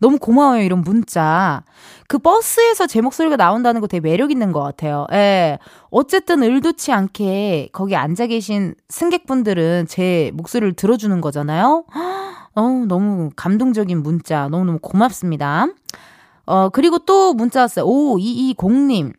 너무 0.00 0.18
고마워요, 0.18 0.62
이런 0.62 0.80
문자. 0.80 1.64
그 2.08 2.18
버스에서 2.18 2.86
제 2.86 3.02
목소리가 3.02 3.36
나온다는 3.36 3.82
거 3.82 3.86
되게 3.86 4.00
매력 4.00 4.30
있는 4.30 4.52
것 4.52 4.62
같아요. 4.62 5.06
예. 5.12 5.58
어쨌든 5.90 6.42
의도치 6.42 6.92
않게 6.92 7.68
거기 7.72 7.94
앉아 7.94 8.26
계신 8.28 8.74
승객분들은 8.88 9.86
제 9.88 10.30
목소리를 10.34 10.74
들어주는 10.74 11.20
거잖아요. 11.20 11.84
어, 12.54 12.62
너무 12.88 13.30
감동적인 13.36 14.02
문자. 14.02 14.48
너무너무 14.48 14.78
고맙습니다. 14.80 15.68
어, 16.44 16.68
그리고 16.70 16.98
또 16.98 17.34
문자 17.34 17.60
왔어요. 17.60 17.86
5220님. 17.86 19.12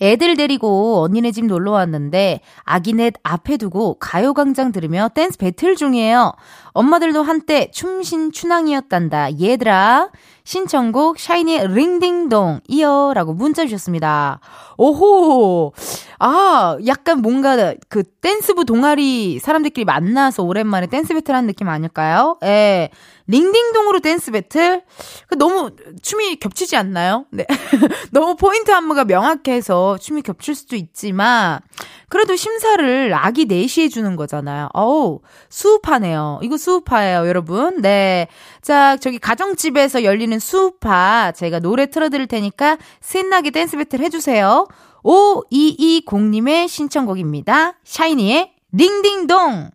애들 0.00 0.36
데리고 0.36 1.02
언니네 1.02 1.32
집 1.32 1.46
놀러 1.46 1.72
왔는데 1.72 2.40
아기넷 2.62 3.14
앞에 3.22 3.56
두고 3.56 3.94
가요광장 3.98 4.72
들으며 4.72 5.08
댄스 5.14 5.38
배틀 5.38 5.76
중이에요. 5.76 6.32
엄마들도 6.72 7.22
한때 7.22 7.70
춤신 7.72 8.32
춘왕이었단다. 8.32 9.40
얘들아. 9.40 10.10
신청곡 10.44 11.18
샤이니의 11.18 11.74
링딩동 11.74 12.60
이어 12.68 13.12
라고 13.14 13.34
문자 13.34 13.64
주셨습니다. 13.64 14.40
오호. 14.78 15.72
아, 16.20 16.78
약간 16.86 17.20
뭔가 17.20 17.74
그 17.88 18.02
댄스부 18.02 18.64
동아리 18.64 19.40
사람들끼리 19.40 19.84
만나서 19.84 20.44
오랜만에 20.44 20.86
댄스 20.86 21.12
배틀 21.12 21.34
하는 21.34 21.48
느낌 21.48 21.68
아닐까요? 21.68 22.38
예. 22.44 22.88
링딩동으로 23.28 24.00
댄스 24.00 24.30
배틀? 24.32 24.82
그 25.28 25.36
너무 25.36 25.70
춤이 26.02 26.36
겹치지 26.36 26.76
않나요? 26.76 27.26
네. 27.30 27.46
너무 28.10 28.36
포인트 28.36 28.70
안무가 28.70 29.04
명확해서 29.04 29.98
춤이 29.98 30.22
겹칠 30.22 30.54
수도 30.54 30.76
있지만, 30.76 31.60
그래도 32.08 32.36
심사를 32.36 33.12
아기 33.14 33.46
넷이 33.46 33.82
해주는 33.82 34.16
거잖아요. 34.16 34.70
어우, 34.72 35.20
스우파네요. 35.50 36.40
이거 36.42 36.56
스우파예요, 36.56 37.28
여러분. 37.28 37.82
네. 37.82 38.28
자, 38.62 38.96
저기 38.96 39.18
가정집에서 39.18 40.04
열리는 40.04 40.38
스우파. 40.38 41.32
제가 41.32 41.60
노래 41.60 41.86
틀어드릴 41.86 42.26
테니까 42.26 42.78
신나게 43.02 43.50
댄스 43.50 43.76
배틀 43.76 44.00
해주세요. 44.00 44.66
5220님의 45.04 46.68
신청곡입니다. 46.68 47.74
샤이니의 47.84 48.52
링딩동. 48.72 49.70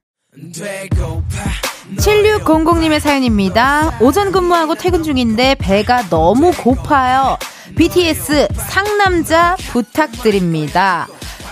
7600님의 1.98 3.00
사연입니다. 3.00 3.98
오전 4.00 4.32
근무하고 4.32 4.76
퇴근 4.76 5.04
중인데 5.04 5.56
배가 5.56 6.04
너무 6.10 6.52
고파요. 6.52 7.38
BTS 7.76 8.48
상남자 8.58 9.56
부탁드립니다. 9.72 11.08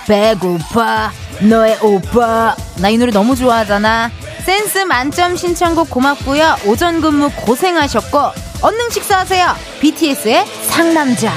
배고파. 0.07 1.11
너의 1.41 1.77
오빠. 1.81 2.55
나 2.81 2.89
이 2.89 2.97
노래 2.97 3.11
너무 3.11 3.35
좋아하잖아. 3.35 4.11
센스 4.45 4.79
만점 4.79 5.35
신청곡 5.35 5.89
고맙고요. 5.89 6.57
오전 6.65 7.01
근무 7.01 7.29
고생하셨고 7.31 8.19
얼른 8.63 8.89
식사하세요. 8.89 9.47
BTS의 9.81 10.45
상남자. 10.67 11.31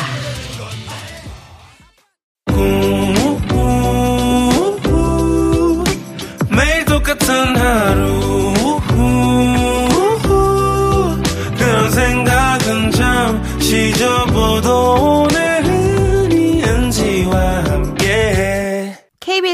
매일 6.50 6.85
똑같은 6.85 7.57
하루 7.57 8.23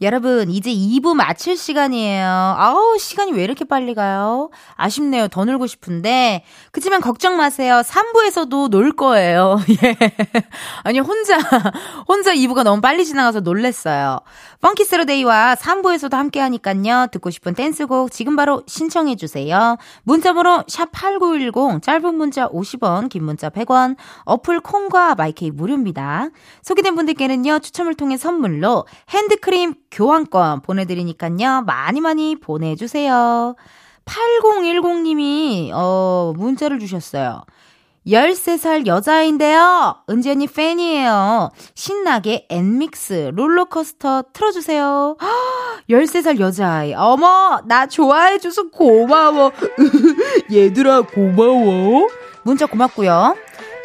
여러분, 0.00 0.50
이제 0.50 0.70
2부 0.70 1.14
마칠 1.14 1.56
시간이에요. 1.56 2.26
아우, 2.26 2.98
시간이 2.98 3.32
왜 3.32 3.44
이렇게 3.44 3.64
빨리 3.64 3.94
가요? 3.94 4.50
아쉽네요. 4.74 5.28
더 5.28 5.44
놀고 5.44 5.66
싶은데. 5.66 6.44
그치만 6.72 7.00
걱정 7.00 7.36
마세요. 7.36 7.82
3부에서도 7.84 8.68
놀 8.70 8.92
거예요. 8.92 9.58
예. 9.84 9.96
아니, 10.82 10.98
혼자, 10.98 11.38
혼자 12.08 12.34
2부가 12.34 12.64
너무 12.64 12.80
빨리 12.80 13.04
지나가서 13.04 13.40
놀랬어요. 13.40 14.20
펑키스로데이와 14.60 15.56
3부에서도 15.56 16.12
함께 16.12 16.40
하니깐요. 16.40 17.08
듣고 17.12 17.30
싶은 17.30 17.54
댄스곡 17.54 18.10
지금 18.10 18.34
바로 18.34 18.62
신청해주세요. 18.66 19.76
문자번호 20.04 20.62
샵8910, 20.62 21.82
짧은 21.82 22.14
문자 22.14 22.48
50원, 22.48 23.08
긴 23.10 23.24
문자 23.24 23.50
100원, 23.50 23.96
어플 24.24 24.60
콩과 24.60 25.14
마이케이 25.14 25.50
무료입니다. 25.50 26.30
소개된 26.62 26.94
분들께는요, 26.96 27.58
추첨을 27.60 27.94
통해 27.94 28.16
선물로 28.16 28.86
핸드크림 29.10 29.74
교환권 29.94 30.62
보내드리니까요. 30.62 31.62
많이 31.62 32.00
많이 32.00 32.36
보내주세요. 32.36 33.54
8010님이, 34.04 35.70
어, 35.72 36.34
문자를 36.36 36.78
주셨어요. 36.78 37.44
13살 38.06 38.86
여자인데요. 38.86 39.96
은지 40.10 40.30
언니 40.30 40.46
팬이에요. 40.46 41.50
신나게 41.74 42.46
엔믹스 42.50 43.32
롤러코스터 43.34 44.24
틀어주세요. 44.34 45.16
13살 45.88 46.38
여자아이. 46.38 46.92
어머, 46.94 47.60
나 47.64 47.86
좋아해줘서 47.86 48.68
고마워. 48.70 49.52
얘들아, 50.52 51.02
고마워. 51.02 52.08
문자 52.42 52.66
고맙고요. 52.66 53.36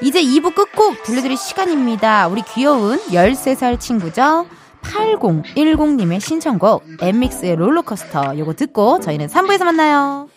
이제 0.01 0.21
2부 0.21 0.53
끝곡 0.53 1.03
들려드릴 1.03 1.37
시간입니다. 1.37 2.27
우리 2.27 2.41
귀여운 2.41 2.99
13살 3.07 3.79
친구죠. 3.79 4.47
8010님의 4.83 6.19
신청곡 6.19 6.83
엠믹스의 7.01 7.55
롤러코스터 7.55 8.37
요거 8.37 8.53
듣고 8.53 8.99
저희는 8.99 9.27
3부에서 9.27 9.63
만나요. 9.65 10.27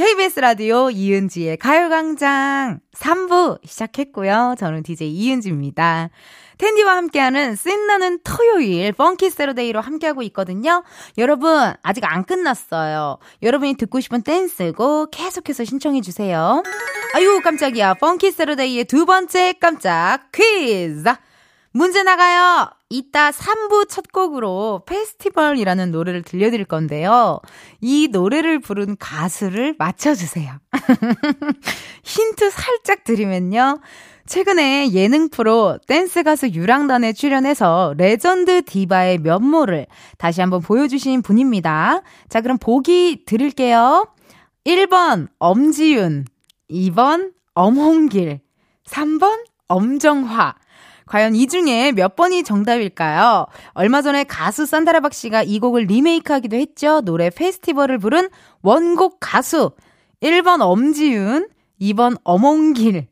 KBS 0.00 0.40
라디오 0.40 0.88
이은지의 0.88 1.58
가요광장 1.58 2.80
3부 2.96 3.58
시작했고요. 3.66 4.54
저는 4.58 4.82
DJ 4.82 5.12
이은지입니다. 5.12 6.08
텐디와 6.56 6.96
함께하는 6.96 7.54
씬나는 7.54 8.20
토요일 8.24 8.92
Funky 8.94 9.28
Saturday로 9.28 9.82
함께하고 9.82 10.22
있거든요. 10.22 10.84
여러분 11.18 11.74
아직 11.82 12.02
안 12.06 12.24
끝났어요. 12.24 13.18
여러분이 13.42 13.74
듣고 13.74 14.00
싶은 14.00 14.22
댄스곡 14.22 15.10
계속해서 15.10 15.64
신청해 15.64 16.00
주세요. 16.00 16.62
아유 17.12 17.42
깜짝이야. 17.44 17.92
Funky 17.92 18.30
Saturday의 18.30 18.86
두 18.86 19.04
번째 19.04 19.52
깜짝 19.60 20.32
퀴즈. 20.32 21.04
문제 21.72 22.02
나가요. 22.02 22.68
이따 22.88 23.30
3부 23.30 23.88
첫 23.88 24.10
곡으로 24.10 24.82
페스티벌이라는 24.86 25.92
노래를 25.92 26.22
들려드릴 26.22 26.64
건데요. 26.64 27.40
이 27.80 28.08
노래를 28.10 28.58
부른 28.58 28.96
가수를 28.98 29.76
맞춰주세요. 29.78 30.52
힌트 32.02 32.50
살짝 32.50 33.04
드리면요. 33.04 33.78
최근에 34.26 34.92
예능 34.92 35.28
프로 35.28 35.78
댄스 35.86 36.24
가수 36.24 36.48
유랑단에 36.48 37.12
출연해서 37.12 37.94
레전드 37.96 38.62
디바의 38.62 39.18
면모를 39.18 39.86
다시 40.18 40.40
한번 40.40 40.60
보여주신 40.60 41.22
분입니다. 41.22 42.02
자, 42.28 42.40
그럼 42.40 42.58
보기 42.58 43.24
드릴게요. 43.26 44.08
1번 44.64 45.28
엄지윤, 45.38 46.26
2번 46.70 47.32
엄홍길, 47.54 48.40
3번 48.86 49.44
엄정화, 49.68 50.54
과연 51.10 51.34
이 51.34 51.48
중에 51.48 51.90
몇 51.90 52.14
번이 52.14 52.44
정답일까요? 52.44 53.46
얼마 53.72 54.00
전에 54.00 54.22
가수 54.22 54.64
산다라박 54.64 55.12
씨가 55.12 55.42
이 55.42 55.58
곡을 55.58 55.86
리메이크하기도 55.86 56.56
했죠. 56.56 57.00
노래 57.00 57.30
페스티벌을 57.30 57.98
부른 57.98 58.28
원곡 58.62 59.16
가수. 59.18 59.72
1번 60.22 60.60
엄지윤, 60.60 61.48
2번 61.80 62.16
어몽길, 62.22 63.08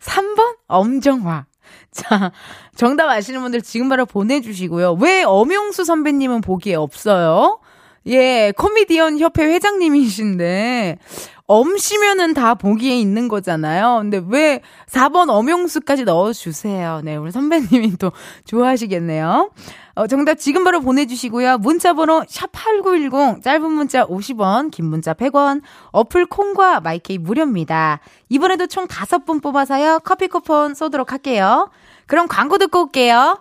3번 0.00 0.56
엄정화. 0.66 1.46
자, 1.92 2.30
정답 2.74 3.08
아시는 3.08 3.40
분들 3.40 3.62
지금 3.62 3.88
바로 3.88 4.04
보내주시고요. 4.04 4.98
왜 5.00 5.22
엄용수 5.22 5.86
선배님은 5.86 6.42
보기에 6.42 6.74
없어요? 6.74 7.60
예, 8.06 8.52
코미디언 8.54 9.18
협회 9.18 9.44
회장님이신데, 9.44 10.98
엄시면은 11.46 12.34
다 12.34 12.54
보기에 12.54 12.96
있는 12.98 13.28
거잖아요. 13.28 13.98
근데 14.02 14.20
왜 14.28 14.60
4번 14.88 15.30
엄용수까지 15.30 16.04
넣어주세요. 16.04 17.02
네, 17.04 17.16
우리 17.16 17.30
선배님이 17.30 17.96
또 17.98 18.12
좋아하시겠네요. 18.44 19.50
어, 19.94 20.06
정답 20.08 20.34
지금 20.34 20.64
바로 20.64 20.80
보내주시고요. 20.80 21.58
문자번호 21.58 22.22
샵8910, 22.22 23.42
짧은 23.42 23.70
문자 23.70 24.04
50원, 24.06 24.70
긴 24.70 24.86
문자 24.86 25.14
100원, 25.14 25.62
어플 25.92 26.26
콩과 26.26 26.80
마이케이 26.80 27.18
무료입니다. 27.18 28.00
이번에도 28.28 28.66
총 28.66 28.86
5분 28.86 29.42
뽑아서요. 29.42 30.00
커피 30.04 30.26
쿠폰 30.26 30.74
쏘도록 30.74 31.12
할게요. 31.12 31.70
그럼 32.06 32.26
광고 32.28 32.58
듣고 32.58 32.82
올게요. 32.82 33.38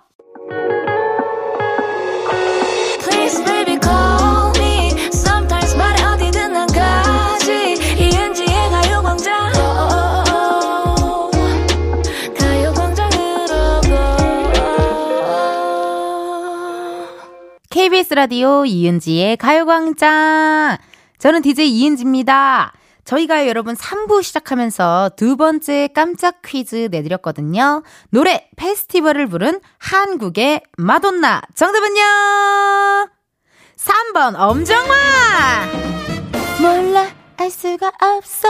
라디오 17.88 18.65
이은지의 18.65 19.38
가요광장. 19.38 20.78
저는 21.19 21.43
DJ 21.43 21.69
이은지입니다. 21.69 22.74
저희가 23.04 23.48
여러분 23.48 23.76
3부 23.76 24.24
시작하면서 24.24 25.12
두 25.15 25.38
번째 25.38 25.89
깜짝 25.93 26.41
퀴즈 26.43 26.88
내드렸거든요. 26.89 27.84
노래 28.10 28.50
페스티벌을 28.56 29.28
부른 29.28 29.60
한국의 29.78 30.63
마돈나. 30.78 31.43
정답은요? 31.54 32.02
3번 33.78 34.34
엄정화! 34.36 34.95
몰라, 36.60 37.08
알 37.38 37.52
수가 37.52 37.91
없어. 38.02 38.48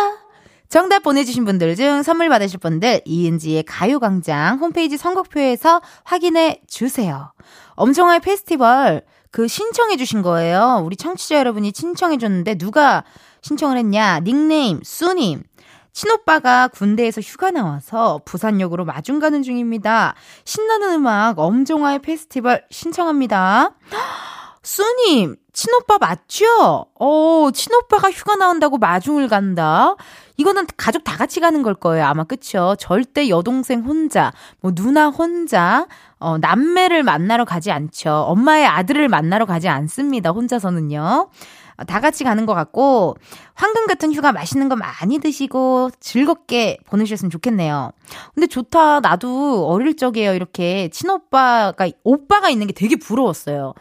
정답 0.69 1.03
보내주신 1.03 1.43
분들 1.43 1.75
중 1.75 2.03
선물 2.03 2.29
받으실 2.29 2.59
분들 2.59 3.01
이은지의 3.03 3.63
가요광장 3.63 4.59
홈페이지 4.59 4.95
선곡표에서 4.95 5.81
확인해 6.05 6.61
주세요. 6.67 7.33
엄정화의 7.75 8.21
페스티벌 8.21 9.03
그 9.35 9.49
신청해 9.49 9.97
주신 9.97 10.21
거예요. 10.21 10.81
우리 10.85 10.95
청취자 10.95 11.37
여러분이 11.37 11.73
신청해 11.75 12.19
줬는데 12.19 12.55
누가 12.55 13.03
신청을 13.41 13.75
했냐? 13.79 14.21
닉네임 14.21 14.79
수님. 14.81 15.43
친오빠가 15.91 16.69
군대에서 16.69 17.19
휴가 17.19 17.51
나와서 17.51 18.21
부산역으로 18.23 18.85
마중 18.85 19.19
가는 19.19 19.43
중입니다. 19.43 20.15
신나는 20.45 20.93
음악 20.93 21.37
엄정화의 21.37 21.99
페스티벌 21.99 22.63
신청합니다. 22.71 23.71
수님, 24.63 25.35
친오빠 25.51 25.97
맞죠? 25.99 26.85
어, 26.97 27.49
친오빠가 27.53 28.11
휴가 28.11 28.37
나온다고 28.37 28.77
마중을 28.77 29.27
간다? 29.27 29.95
이거는 30.37 30.65
가족 30.77 31.03
다 31.03 31.17
같이 31.17 31.39
가는 31.39 31.61
걸 31.61 31.75
거예요. 31.75 32.05
아마 32.05 32.23
그쵸? 32.23 32.75
절대 32.79 33.29
여동생 33.29 33.81
혼자, 33.81 34.31
뭐 34.61 34.71
누나 34.73 35.07
혼자, 35.09 35.87
어, 36.25 36.39
남매를 36.39 37.03
만나러 37.03 37.45
가지 37.45 37.69
않죠. 37.71 38.09
엄마의 38.09 38.65
아들을 38.65 39.07
만나러 39.09 39.45
가지 39.45 39.69
않습니다. 39.69 40.31
혼자서는요. 40.31 41.29
어, 41.77 41.83
다 41.83 41.99
같이 41.99 42.23
가는 42.23 42.47
것 42.47 42.55
같고, 42.55 43.15
황금 43.53 43.85
같은 43.85 44.11
휴가 44.11 44.31
맛있는 44.31 44.67
거 44.67 44.75
많이 44.75 45.19
드시고 45.19 45.91
즐겁게 45.99 46.79
보내셨으면 46.87 47.29
좋겠네요. 47.29 47.91
근데 48.33 48.47
좋다. 48.47 49.01
나도 49.01 49.67
어릴 49.67 49.95
적에요. 49.95 50.33
이렇게 50.33 50.89
친오빠가, 50.89 51.87
오빠가 52.03 52.49
있는 52.49 52.65
게 52.65 52.73
되게 52.73 52.95
부러웠어요. 52.95 53.75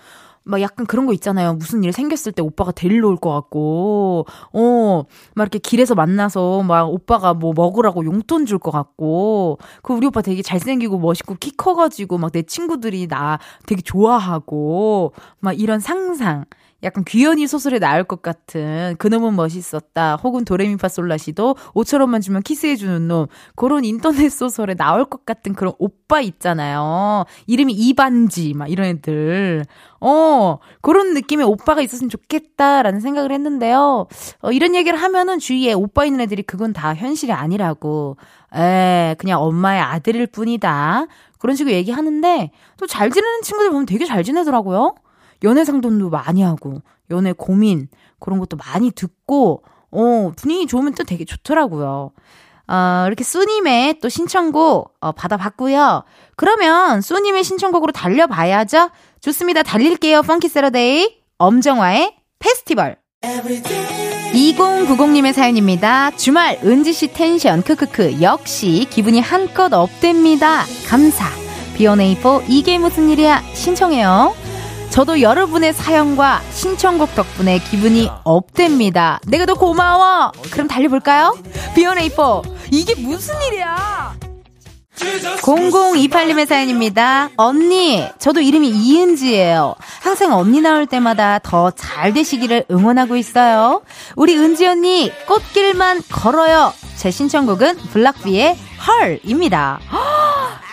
막 0.45 0.61
약간 0.61 0.87
그런 0.87 1.07
거 1.07 1.13
있잖아요. 1.15 1.55
무슨 1.55 1.83
일 1.85 1.93
생겼을 1.93 2.33
때 2.33 2.43
오빠가 2.43 2.71
데리러 2.73 3.09
올 3.09 3.17
것 3.17 3.31
같고, 3.33 4.27
어, 4.53 5.05
막 5.35 5.43
이렇게 5.45 5.59
길에서 5.59 5.95
만나서 5.95 6.63
막 6.63 6.91
오빠가 6.91 7.33
뭐 7.35 7.53
먹으라고 7.55 8.05
용돈 8.05 8.45
줄 8.47 8.59
것 8.59 8.71
같고, 8.71 9.59
그 9.83 9.93
우리 9.95 10.07
오빠 10.07 10.21
되게 10.23 10.43
잘생기고 10.43 10.99
멋있고 10.99 11.37
키 11.41 11.51
커가지고 11.57 12.19
막 12.19 12.33
내 12.33 12.43
친구들이 12.43 13.07
나 13.09 13.39
되게 13.67 13.81
좋아하고, 13.83 15.13
막 15.41 15.59
이런 15.59 15.81
상상. 15.81 16.45
약간 16.83 17.03
귀연이 17.05 17.47
소설에 17.47 17.79
나올 17.79 18.05
것 18.05 18.21
같은 18.21 18.95
그놈은 18.99 19.35
멋있었다. 19.37 20.17
혹은 20.17 20.45
도레미파솔라시도 20.45 21.55
5천원만 21.75 22.21
주면 22.21 22.43
키스해주는 22.43 23.09
놈. 23.09 23.27
그런 23.57 23.85
인터넷 23.87 24.29
소설에 24.29 24.75
나올 24.75 25.07
것 25.07 25.25
같은 25.25 25.55
그런 25.55 25.73
오빠 25.79 26.21
있잖아요. 26.21 27.25
이름이 27.47 27.73
이반지, 27.73 28.53
막 28.55 28.71
이런 28.71 28.89
애들. 28.89 29.65
어, 30.07 30.59
그런 30.83 31.15
느낌의 31.15 31.47
오빠가 31.47 31.81
있었으면 31.81 32.11
좋겠다라는 32.11 33.01
생각을 33.01 33.33
했는데요. 33.33 34.07
어, 34.43 34.53
이런 34.53 34.75
얘기를 34.75 35.01
하면은 35.01 35.39
주위에 35.39 35.73
오빠 35.73 36.05
있는 36.05 36.21
애들이 36.21 36.43
그건 36.43 36.75
다 36.75 36.95
현실이 36.95 37.33
아니라고. 37.33 38.19
에, 38.55 39.17
그냥 39.19 39.43
엄마의 39.43 39.81
아들일 39.81 40.27
뿐이다. 40.27 41.07
그런 41.39 41.57
식으로 41.57 41.75
얘기하는데 41.75 42.51
또 42.77 42.87
잘 42.87 43.11
지내는 43.11 43.41
친구들 43.43 43.71
보면 43.71 43.87
되게 43.87 44.05
잘 44.05 44.23
지내더라고요. 44.23 44.95
연애 45.43 45.65
상담도 45.65 46.11
많이 46.11 46.43
하고, 46.43 46.83
연애 47.11 47.33
고민, 47.33 47.89
그런 48.21 48.39
것도 48.39 48.57
많이 48.59 48.91
듣고, 48.91 49.63
어, 49.91 50.33
분위기 50.37 50.67
좋으면 50.67 50.95
또 50.95 51.05
되게 51.05 51.25
좋더라고요. 51.25 52.13
어, 52.67 53.05
이렇게 53.07 53.25
쏘님의 53.25 54.01
또 54.01 54.09
신청곡, 54.09 54.95
어, 55.01 55.13
받아봤고요. 55.13 56.05
그러면 56.37 57.01
쏘님의 57.01 57.45
신청곡으로 57.45 57.93
달려봐야죠. 57.93 58.91
좋습니다. 59.25 59.63
달릴게요. 59.63 60.21
Funky 60.21 60.49
Saturday. 60.49 61.17
엄정화의 61.39 62.15
페스티벌. 62.39 62.97
2090님의 64.35 65.33
사연입니다. 65.33 66.11
주말 66.11 66.61
은지씨 66.63 67.15
텐션 67.15 67.63
크크크 67.63 68.21
역시 68.21 68.87
기분이 68.91 69.21
한껏 69.21 69.73
up됩니다. 69.73 70.65
감사. 70.87 71.25
비오네이포 71.75 72.43
이게 72.49 72.77
무슨 72.77 73.09
일이야 73.09 73.43
신청해요. 73.55 74.35
저도 74.91 75.23
여러분의 75.23 75.73
사연과 75.73 76.43
신청곡 76.53 77.15
덕분에 77.15 77.61
기분이 77.61 78.11
업됩니다. 78.25 79.21
내가 79.27 79.47
더 79.47 79.55
고마워. 79.55 80.33
그럼 80.51 80.69
달려볼까요? 80.69 81.35
비오네이포 81.75 82.43
이게 82.71 82.95
무슨 82.95 83.35
일이야? 83.41 84.24
0028님의 84.97 86.47
사연입니다. 86.47 87.31
언니, 87.37 88.07
저도 88.19 88.41
이름이 88.41 88.69
이은지예요. 88.69 89.75
항상 90.01 90.33
언니 90.35 90.61
나올 90.61 90.87
때마다 90.87 91.39
더 91.43 91.71
잘 91.75 92.13
되시기를 92.13 92.67
응원하고 92.71 93.17
있어요. 93.17 93.83
우리 94.17 94.37
은지 94.37 94.67
언니, 94.67 95.11
꽃길만 95.27 96.03
걸어요. 96.11 96.73
제 96.97 97.11
신청곡은 97.11 97.77
블락비의 97.93 98.57
헐입니다. 98.87 99.81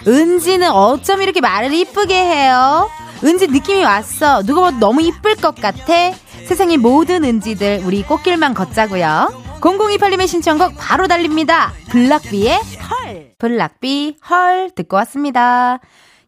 은지는 0.07 0.71
어쩜 0.71 1.21
이렇게 1.21 1.41
말을 1.41 1.73
이쁘게 1.73 2.13
해요? 2.15 2.89
은지 3.23 3.47
느낌이 3.47 3.83
왔어. 3.83 4.43
누가 4.43 4.61
봐도 4.61 4.77
너무 4.79 5.01
이쁠 5.01 5.35
것 5.35 5.55
같아. 5.55 6.11
세상의 6.47 6.77
모든 6.77 7.23
은지들 7.23 7.83
우리 7.85 8.03
꽃길만 8.03 8.53
걷자고요. 8.53 9.50
0028님의 9.61 10.27
신청곡 10.27 10.73
바로 10.77 11.07
달립니다. 11.07 11.71
블락비의 11.91 12.57
헐. 12.57 13.31
블락비 13.37 14.17
헐 14.29 14.71
듣고 14.75 14.95
왔습니다. 14.97 15.79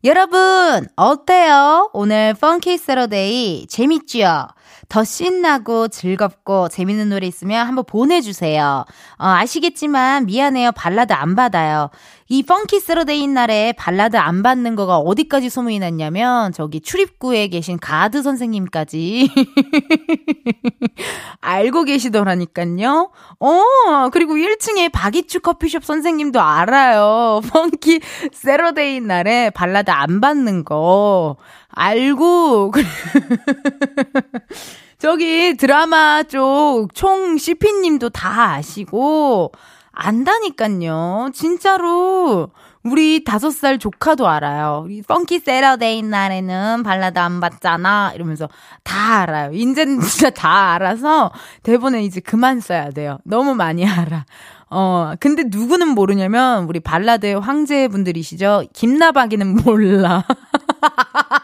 여러분 0.03 0.87
어때요? 0.95 1.89
오늘 1.93 2.35
Funky 2.35 2.77
Saturday 2.77 3.65
재밌죠? 3.67 4.47
더 4.89 5.03
신나고 5.03 5.87
즐겁고 5.87 6.69
재밌는 6.69 7.09
노래 7.09 7.27
있으면 7.27 7.67
한번 7.67 7.85
보내주세요. 7.85 8.85
어, 9.17 9.25
아시겠지만 9.25 10.25
미안해요. 10.25 10.71
발라드 10.73 11.13
안 11.13 11.35
받아요. 11.35 11.89
이 12.29 12.41
Funky 12.41 12.79
Saturday 12.79 13.27
날에 13.27 13.73
발라드 13.73 14.17
안 14.17 14.43
받는 14.43 14.75
거가 14.75 14.97
어디까지 14.97 15.49
소문이 15.49 15.79
났냐면 15.79 16.51
저기 16.51 16.81
출입구에 16.81 17.47
계신 17.49 17.77
가드 17.77 18.23
선생님까지 18.23 19.29
알고 21.41 21.83
계시더라니까요. 21.83 23.11
어, 23.39 24.09
그리고 24.11 24.35
1층에 24.35 24.91
박이추 24.91 25.41
커피숍 25.41 25.83
선생님도 25.83 26.41
알아요. 26.41 27.41
Funky 27.53 27.99
Saturday 28.31 29.01
날에 29.01 29.49
발라드 29.51 29.91
안 29.91 30.21
받는 30.21 30.63
거 30.63 31.35
알고 31.75 32.71
저기 34.99 35.55
드라마 35.57 36.23
쪽 36.23 36.87
총 36.93 37.37
CP님도 37.37 38.09
다 38.09 38.53
아시고 38.53 39.51
안다니깐요. 39.91 41.29
진짜로. 41.33 42.49
우리 42.83 43.23
다섯 43.23 43.51
살 43.51 43.79
조카도 43.79 44.27
알아요. 44.27 44.81
우리 44.85 45.01
Funky 45.01 45.39
Saturday 45.39 46.01
날에는 46.01 46.83
발라드 46.83 47.17
안 47.19 47.39
받잖아. 47.39 48.11
이러면서 48.15 48.49
다 48.83 49.21
알아요. 49.21 49.51
인제는 49.53 49.99
진짜 50.01 50.29
다 50.29 50.73
알아서 50.73 51.31
대본에 51.63 52.03
이제 52.03 52.19
그만 52.19 52.59
써야 52.59 52.89
돼요. 52.89 53.19
너무 53.23 53.55
많이 53.55 53.87
알아. 53.87 54.25
어, 54.69 55.13
근데 55.19 55.43
누구는 55.45 55.89
모르냐면 55.89 56.65
우리 56.65 56.79
발라드의 56.79 57.39
황제분들이시죠. 57.39 58.63
김나박이는 58.73 59.55
몰라. 59.63 60.25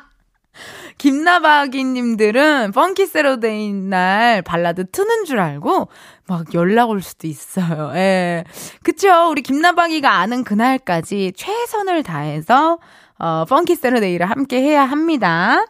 김나박이님들은 0.99 2.73
Funky 2.73 3.07
Saturday 3.07 3.71
날 3.73 4.41
발라드 4.41 4.91
트는 4.91 5.25
줄 5.25 5.39
알고 5.39 5.87
막 6.27 6.53
연락 6.53 6.89
올 6.89 7.01
수도 7.01 7.25
있어요. 7.25 7.91
예. 7.95 8.43
그쵸. 8.83 9.29
우리 9.31 9.41
김나박이가 9.41 10.11
아는 10.11 10.43
그날까지 10.43 11.33
최선을 11.35 12.03
다해서 12.03 12.79
어, 13.17 13.45
펑키 13.45 13.75
세러데이를 13.75 14.29
함께 14.29 14.61
해야 14.61 14.83
합니다. 14.83 15.65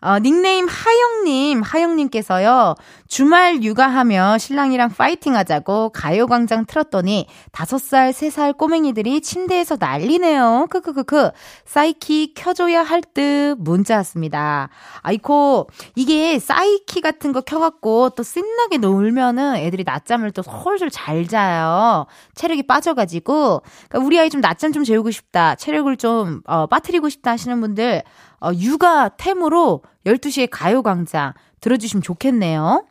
어, 0.00 0.18
닉네임 0.20 0.66
하영님, 0.68 1.62
하영님께서요, 1.62 2.74
주말 3.08 3.62
육아하며 3.62 4.38
신랑이랑 4.38 4.90
파이팅 4.90 5.34
하자고 5.36 5.90
가요광장 5.90 6.66
틀었더니 6.66 7.26
다섯 7.52 7.78
살, 7.80 8.12
세 8.12 8.30
살 8.30 8.52
꼬맹이들이 8.52 9.20
침대에서 9.22 9.76
난리네요. 9.80 10.66
크크크크. 10.70 11.30
사이키 11.64 12.34
켜줘야 12.34 12.82
할 12.82 13.00
듯 13.14 13.56
문자 13.58 13.96
왔습니다. 13.96 14.68
아이코, 15.00 15.68
이게 15.94 16.38
사이키 16.38 17.00
같은 17.00 17.32
거 17.32 17.40
켜갖고 17.40 18.10
또 18.10 18.22
신나게 18.22 18.78
놀면은 18.78 19.56
애들이 19.56 19.84
낮잠을 19.84 20.32
또 20.32 20.42
훨씬 20.42 20.90
잘 20.90 21.26
자요. 21.28 22.06
체력이 22.34 22.64
빠져가지고. 22.66 23.62
그러니까 23.88 24.06
우리 24.06 24.18
아이 24.20 24.28
좀 24.28 24.40
낮잠 24.40 24.72
좀 24.72 24.84
재우고 24.84 25.10
싶다. 25.10 25.54
체력을 25.54 25.96
좀, 25.96 26.42
어, 26.46 26.66
빠뜨리고 26.66 27.08
싶다 27.08 27.30
하시는 27.30 27.58
분들, 27.60 28.02
어, 28.40 28.50
육아 28.54 29.10
템으로 29.16 29.82
12시에 30.06 30.48
가요광장 30.50 31.32
들어주시면 31.60 32.02
좋겠네요. 32.02 32.84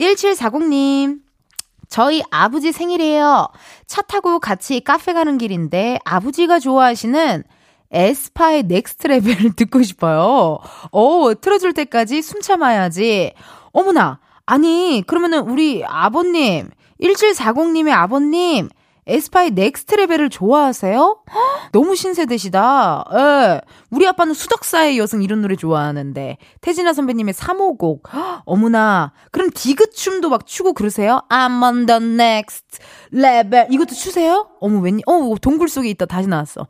1740님, 0.00 1.20
저희 1.88 2.22
아버지 2.30 2.72
생일이에요. 2.72 3.48
차 3.86 4.02
타고 4.02 4.38
같이 4.38 4.80
카페 4.80 5.12
가는 5.12 5.38
길인데 5.38 5.98
아버지가 6.04 6.58
좋아하시는 6.58 7.44
에스파의 7.90 8.64
Next 8.64 9.06
Level을 9.06 9.52
듣고 9.56 9.82
싶어요. 9.82 10.58
어, 10.90 11.40
틀어줄 11.40 11.72
때까지 11.74 12.22
숨 12.22 12.40
참아야지. 12.40 13.32
어머나, 13.72 14.18
아니, 14.46 15.02
그러면은 15.06 15.40
우리 15.48 15.84
아버님, 15.86 16.70
1740님의 17.00 17.92
아버님, 17.92 18.68
에스파의 19.06 19.50
Next 19.52 19.94
Level을 19.96 20.30
좋아하세요? 20.30 21.18
너무 21.72 21.94
신세대시다. 21.96 23.04
예. 23.12 23.60
우리 23.90 24.06
아빠는 24.06 24.34
수덕사의 24.34 24.98
여성 24.98 25.22
이런 25.22 25.42
노래 25.42 25.56
좋아하는데. 25.56 26.38
태진아 26.60 26.92
선배님의 26.92 27.34
사모곡. 27.34 28.00
어머나. 28.44 29.12
그럼 29.30 29.50
디귿춤도 29.54 30.28
막 30.30 30.46
추고 30.46 30.72
그러세요? 30.72 31.20
I'm 31.30 31.62
on 31.62 31.86
the 31.86 32.02
next 32.02 32.78
level. 33.12 33.66
이것도 33.70 33.94
추세요? 33.94 34.48
어머, 34.60 34.80
웬일. 34.80 35.02
어, 35.06 35.34
동굴 35.40 35.68
속에 35.68 35.88
있다. 35.90 36.06
다시 36.06 36.28
나왔어. 36.28 36.66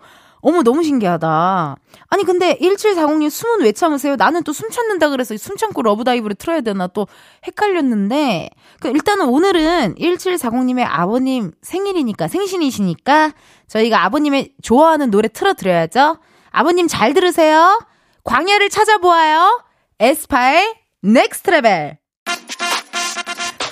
어머, 0.46 0.62
너무 0.62 0.83
신기하다. 0.83 1.76
아니, 2.09 2.22
근데 2.24 2.59
1740님 2.61 3.30
숨은 3.30 3.62
왜 3.62 3.72
참으세요? 3.72 4.14
나는 4.16 4.42
또 4.44 4.52
숨 4.52 4.68
참는다 4.70 5.09
그래서 5.09 5.35
숨 5.38 5.57
참고 5.57 5.80
LOVE 5.82 6.00
DIVE를 6.00 6.37
틀어야 6.37 6.61
되나 6.61 6.87
또 6.87 7.07
헷갈렸는데. 7.46 8.50
그 8.80 8.88
일단은 8.88 9.26
오늘은 9.26 9.94
1740님의 9.98 10.85
아버님 10.87 11.52
생일이니까, 11.62 12.28
생신이시니까 12.28 13.33
저희가 13.68 14.04
아버님의 14.04 14.52
좋아하는 14.62 15.11
노래 15.11 15.28
틀어드려야죠. 15.28 16.18
아버님 16.50 16.88
잘 16.88 17.14
들으세요. 17.14 17.80
광야를 18.24 18.68
찾아보아요. 18.68 19.64
에스파의 19.98 20.74
Next 21.02 21.50
Level. 21.50 21.98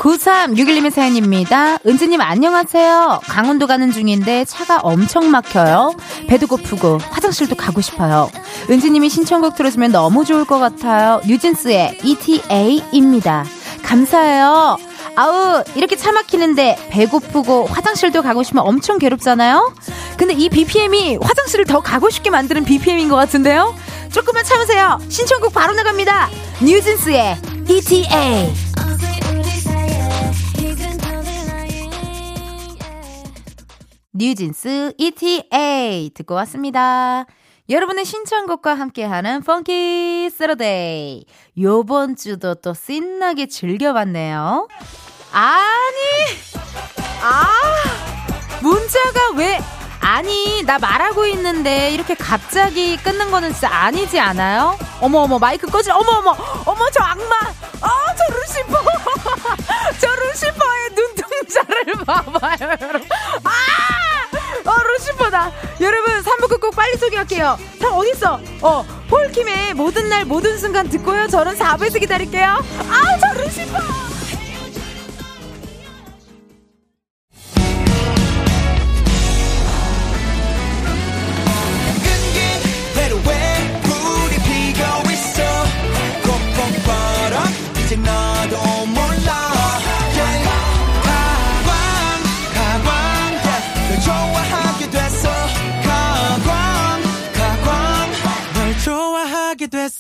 9361님의 0.03 0.91
사연입니다. 0.91 1.79
은지님 1.87 2.21
안녕하세요. 2.21 3.21
강원도 3.23 3.69
가는 3.69 3.93
중인데 3.93 4.45
차가 4.47 4.81
엄청 4.83 5.31
막혀요. 5.31 5.95
배도 6.27 6.49
고프고 6.49 6.99
화장실도 6.99 7.55
가고 7.55 7.81
싶어요. 7.81 8.29
은지님이 8.69 9.09
신청곡 9.09 9.55
들어주면 9.55 9.93
너무 9.93 10.25
좋을 10.25 10.45
것 10.45 10.59
같아요. 10.59 11.21
뉴진스의 11.29 11.99
ETA입니다. 12.03 13.45
감사해요. 13.85 14.77
아우 15.15 15.63
이렇게 15.77 15.95
차 15.95 16.11
막히는데 16.11 16.89
배고프고 16.91 17.67
화장실도 17.67 18.23
가고 18.23 18.43
싶으면 18.43 18.67
엄청 18.67 18.99
괴롭잖아요. 18.99 19.73
근데 20.17 20.35
이 20.35 20.49
BPM이 20.49 21.19
화장실을 21.23 21.65
더 21.65 21.81
가고 21.81 22.11
싶게 22.11 22.31
만드는 22.31 22.65
BPM인 22.65 23.09
것 23.09 23.15
같은데요. 23.15 23.73
조금만 24.11 24.43
참으세요. 24.45 24.99
신청곡 25.09 25.53
바로 25.53 25.75
나갑니다. 25.75 26.29
뉴진스의 26.61 27.37
ETA. 27.69 28.53
뉴진스 34.15 34.93
ETA 34.99 36.11
듣고 36.15 36.35
왔습니다. 36.35 37.25
여러분의 37.71 38.05
신청곡과 38.05 38.75
함께하는 38.75 39.43
Funky 39.43 40.29
Saturday. 40.37 41.25
요번 41.59 42.15
주도 42.17 42.55
또 42.57 42.75
신나게 42.75 43.47
즐겨봤네요. 43.47 44.69
아니, 45.33 46.69
아, 47.23 47.49
문자가 48.61 49.31
왜, 49.37 49.59
아니, 50.01 50.63
나 50.65 50.79
말하고 50.79 51.25
있는데 51.29 51.91
이렇게 51.93 52.15
갑자기 52.15 52.99
끊는 52.99 53.31
거는 53.31 53.53
진짜 53.53 53.71
아니지 53.71 54.21
않아요? 54.21 54.77
어머, 55.01 55.21
어머, 55.21 55.39
마이크 55.39 55.67
꺼지, 55.67 55.91
어머, 55.91 56.19
어머, 56.19 56.37
어머, 56.67 56.91
저 56.91 57.03
악마, 57.03 57.25
어, 57.81 57.89
저 58.19 58.35
루시퍼, 58.35 58.79
저 59.99 60.15
루시퍼의 60.17 60.95
눈 60.97 61.12
동자를 61.53 61.93
봐봐요, 62.07 62.57
여러분. 62.81 63.09
아! 63.45 64.71
어, 64.71 64.75
루시퍼다. 64.83 65.51
여러분, 65.81 66.23
3부 66.23 66.49
끝곡 66.49 66.75
빨리 66.75 66.97
소개할게요. 66.97 67.59
다 67.81 67.89
어딨어? 67.89 68.41
어, 68.63 68.85
폴킴의 69.09 69.75
모든 69.75 70.09
날, 70.09 70.25
모든 70.25 70.57
순간 70.59 70.89
듣고요. 70.89 71.27
저는 71.29 71.57
4부에서 71.57 72.01
기다릴게요. 72.01 72.49
아, 72.91 73.19
저 73.19 73.41
루시퍼! 73.43 74.12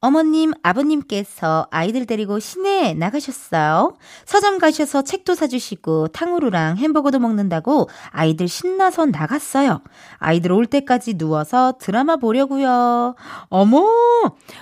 어머님, 0.00 0.52
아버님께서 0.62 1.68
아이들 1.70 2.04
데리고 2.04 2.38
시내에 2.38 2.94
나가셨어요. 2.94 3.96
서점 4.26 4.58
가셔서 4.58 5.02
책도 5.02 5.34
사주시고 5.34 6.08
탕후루랑 6.08 6.76
햄버거도 6.76 7.18
먹는다고 7.18 7.88
아이들 8.10 8.46
신나서 8.46 9.06
나갔어요. 9.06 9.80
아이들 10.18 10.52
올 10.52 10.66
때까지 10.66 11.14
누워서 11.14 11.74
드라마 11.80 12.16
보려고요. 12.16 13.14
어머, 13.48 13.84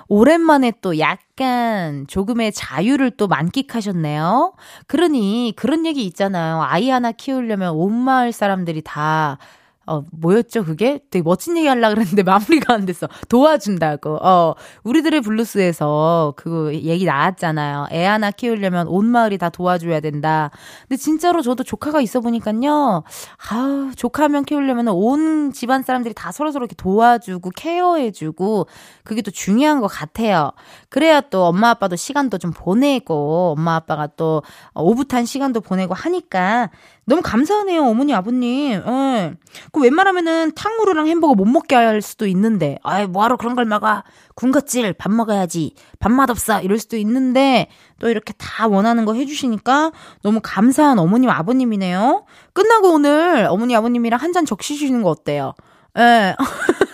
오랜만에 0.08 0.72
또 0.80 0.98
약간 1.00 2.06
조금의 2.06 2.52
자유를 2.52 3.10
또 3.12 3.26
만끽하셨네요. 3.26 4.54
그러니 4.86 5.54
그런 5.56 5.84
얘기 5.84 6.06
있잖아요. 6.06 6.62
아이 6.62 6.88
하나 6.88 7.10
키우려면 7.10 7.74
온 7.74 7.92
마을 7.92 8.30
사람들이 8.30 8.82
다 8.82 9.38
어, 9.86 10.02
뭐였죠, 10.12 10.64
그게? 10.64 11.00
되게 11.10 11.22
멋진 11.22 11.56
얘기 11.56 11.66
하려고 11.66 11.94
그랬는데 11.94 12.22
마무리가 12.24 12.74
안 12.74 12.86
됐어. 12.86 13.06
도와준다고. 13.28 14.18
어, 14.22 14.54
우리들의 14.84 15.20
블루스에서 15.20 16.34
그 16.36 16.72
얘기 16.74 17.04
나왔잖아요. 17.04 17.88
애 17.92 18.04
하나 18.06 18.30
키우려면 18.30 18.86
온 18.88 19.06
마을이 19.06 19.38
다 19.38 19.50
도와줘야 19.50 20.00
된다. 20.00 20.50
근데 20.88 20.96
진짜로 20.96 21.42
저도 21.42 21.64
조카가 21.64 22.00
있어 22.00 22.20
보니까요. 22.20 23.04
아우, 23.50 23.90
조카 23.96 24.28
면 24.28 24.44
키우려면 24.44 24.88
온 24.88 25.52
집안 25.52 25.82
사람들이 25.82 26.14
다 26.14 26.32
서로서로 26.32 26.64
이렇게 26.64 26.74
도와주고 26.76 27.50
케어해주고 27.50 28.66
그게 29.04 29.22
또 29.22 29.30
중요한 29.30 29.80
것 29.80 29.86
같아요. 29.86 30.52
그래야 30.88 31.20
또 31.20 31.44
엄마 31.44 31.70
아빠도 31.70 31.96
시간도 31.96 32.38
좀 32.38 32.52
보내고 32.52 33.54
엄마 33.56 33.76
아빠가 33.76 34.06
또 34.06 34.42
오붓한 34.74 35.26
시간도 35.26 35.60
보내고 35.60 35.94
하니까 35.94 36.70
너무 37.06 37.20
감사하네요, 37.22 37.82
어머니, 37.84 38.14
아버님. 38.14 38.82
예. 38.86 39.34
그 39.72 39.80
웬만하면은 39.80 40.52
탕후루랑 40.54 41.06
햄버거 41.06 41.34
못 41.34 41.44
먹게 41.44 41.74
할 41.74 42.00
수도 42.02 42.26
있는데, 42.26 42.78
아이, 42.82 43.06
뭐하러 43.06 43.36
그런 43.36 43.54
걸 43.54 43.64
막아. 43.66 44.04
군것질, 44.34 44.92
밥 44.94 45.12
먹어야지. 45.12 45.74
밥맛 46.00 46.30
없어. 46.30 46.60
이럴 46.62 46.78
수도 46.78 46.96
있는데, 46.96 47.68
또 48.00 48.08
이렇게 48.08 48.32
다 48.38 48.66
원하는 48.68 49.04
거 49.04 49.14
해주시니까 49.14 49.92
너무 50.22 50.40
감사한 50.42 50.98
어머님, 50.98 51.30
아버님이네요. 51.30 52.24
끝나고 52.52 52.94
오늘 52.94 53.46
어머니, 53.50 53.74
아버님이랑 53.76 54.20
한 54.20 54.32
잔 54.32 54.44
적시시는 54.46 55.02
거 55.02 55.10
어때요? 55.10 55.54
예. 55.98 56.34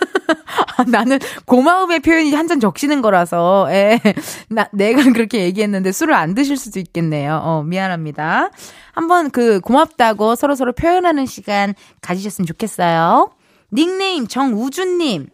아, 0.81 0.85
나는 0.89 1.19
고마움의 1.45 1.99
표현이 2.01 2.33
한 2.33 2.47
잔 2.47 2.59
적시는 2.59 3.01
거라서, 3.01 3.67
예. 3.71 3.99
나, 4.49 4.67
내가 4.73 5.03
그렇게 5.13 5.43
얘기했는데 5.45 5.91
술을 5.91 6.13
안 6.13 6.33
드실 6.35 6.57
수도 6.57 6.79
있겠네요. 6.79 7.39
어, 7.43 7.63
미안합니다. 7.63 8.49
한번 8.93 9.29
그 9.31 9.59
고맙다고 9.61 10.35
서로 10.35 10.55
서로 10.55 10.73
표현하는 10.73 11.25
시간 11.25 11.73
가지셨으면 12.01 12.45
좋겠어요. 12.47 13.31
닉네임 13.73 14.27
정우주님. 14.27 15.27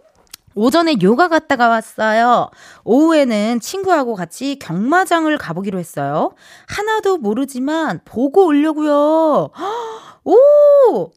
오전에 0.53 0.95
요가 1.03 1.27
갔다가 1.27 1.67
왔어요. 1.69 2.49
오후에는 2.83 3.59
친구하고 3.59 4.15
같이 4.15 4.57
경마장을 4.59 5.35
가보기로 5.37 5.77
했어요. 5.79 6.31
하나도 6.67 7.17
모르지만 7.17 8.01
보고 8.05 8.45
오려고요. 8.47 9.49
오! 10.25 11.11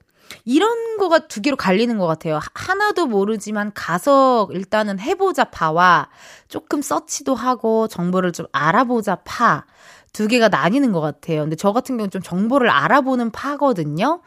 이런 0.44 0.96
거가 0.96 1.20
두 1.28 1.40
개로 1.40 1.56
갈리는 1.56 1.96
것 1.98 2.06
같아요. 2.06 2.40
하나도 2.54 3.06
모르지만 3.06 3.72
가서 3.74 4.48
일단은 4.52 5.00
해보자 5.00 5.44
파와 5.44 6.08
조금 6.48 6.82
서치도 6.82 7.34
하고 7.34 7.88
정보를 7.88 8.32
좀 8.32 8.46
알아보자 8.52 9.16
파. 9.24 9.64
두 10.12 10.26
개가 10.26 10.48
나뉘는 10.48 10.92
것 10.92 11.00
같아요. 11.00 11.42
근데 11.42 11.54
저 11.54 11.72
같은 11.72 11.96
경우는 11.96 12.10
좀 12.10 12.20
정보를 12.20 12.68
알아보는 12.68 13.30
파거든요. 13.30 14.20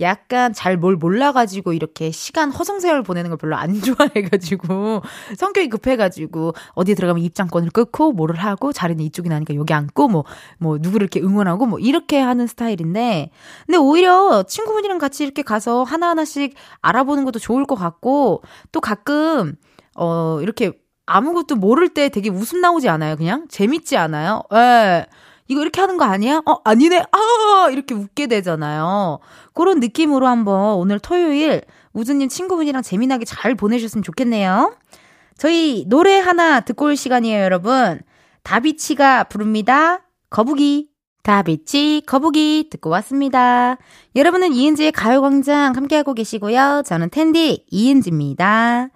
약간 0.00 0.52
잘 0.52 0.76
뭘 0.76 0.96
몰라가지고 0.96 1.72
이렇게 1.74 2.10
시간 2.10 2.50
허송세월 2.50 3.02
보내는 3.02 3.30
걸 3.30 3.36
별로 3.38 3.56
안 3.56 3.74
좋아해가지고 3.82 5.02
성격이 5.36 5.68
급해가지고 5.68 6.54
어디에 6.72 6.94
들어가면 6.94 7.22
입장권을 7.22 7.70
끊고 7.70 8.12
뭐를 8.12 8.36
하고 8.36 8.72
자리는 8.72 9.04
이쪽이 9.04 9.28
나니까 9.28 9.54
여기 9.54 9.74
앉고 9.74 10.08
뭐, 10.08 10.24
뭐 10.58 10.78
누구를 10.80 11.04
이렇게 11.04 11.20
응원하고 11.20 11.66
뭐 11.66 11.78
이렇게 11.78 12.18
하는 12.18 12.46
스타일인데 12.46 13.30
근데 13.66 13.78
오히려 13.78 14.42
친구분이랑 14.44 14.98
같이 14.98 15.24
이렇게 15.24 15.42
가서 15.42 15.82
하나하나씩 15.82 16.54
알아보는 16.80 17.24
것도 17.24 17.38
좋을 17.38 17.66
것 17.66 17.74
같고 17.74 18.42
또 18.72 18.80
가끔 18.80 19.54
어, 19.96 20.38
이렇게 20.40 20.72
아무것도 21.06 21.56
모를 21.56 21.88
때 21.88 22.08
되게 22.08 22.30
웃음 22.30 22.60
나오지 22.60 22.88
않아요, 22.88 23.16
그냥? 23.16 23.46
재밌지 23.48 23.96
않아요? 23.96 24.42
예. 24.54 25.06
이거 25.50 25.62
이렇게 25.62 25.80
하는 25.80 25.96
거 25.96 26.04
아니야? 26.04 26.40
어, 26.46 26.60
아니네. 26.62 27.00
아! 27.10 27.68
이렇게 27.72 27.92
웃게 27.92 28.28
되잖아요. 28.28 29.18
그런 29.52 29.80
느낌으로 29.80 30.28
한번 30.28 30.76
오늘 30.76 31.00
토요일 31.00 31.62
우주님 31.92 32.28
친구분이랑 32.28 32.82
재미나게 32.82 33.24
잘 33.24 33.56
보내셨으면 33.56 34.04
좋겠네요. 34.04 34.76
저희 35.36 35.86
노래 35.88 36.20
하나 36.20 36.60
듣고 36.60 36.84
올 36.84 36.96
시간이에요, 36.96 37.42
여러분. 37.42 38.00
다비치가 38.44 39.24
부릅니다. 39.24 40.06
거북이. 40.30 40.88
다비치, 41.24 42.04
거북이 42.06 42.68
듣고 42.70 42.88
왔습니다. 42.90 43.76
여러분은 44.14 44.52
이은지의 44.52 44.92
가요광장 44.92 45.74
함께하고 45.74 46.14
계시고요. 46.14 46.82
저는 46.86 47.10
텐디 47.10 47.66
이은지입니다. 47.70 48.90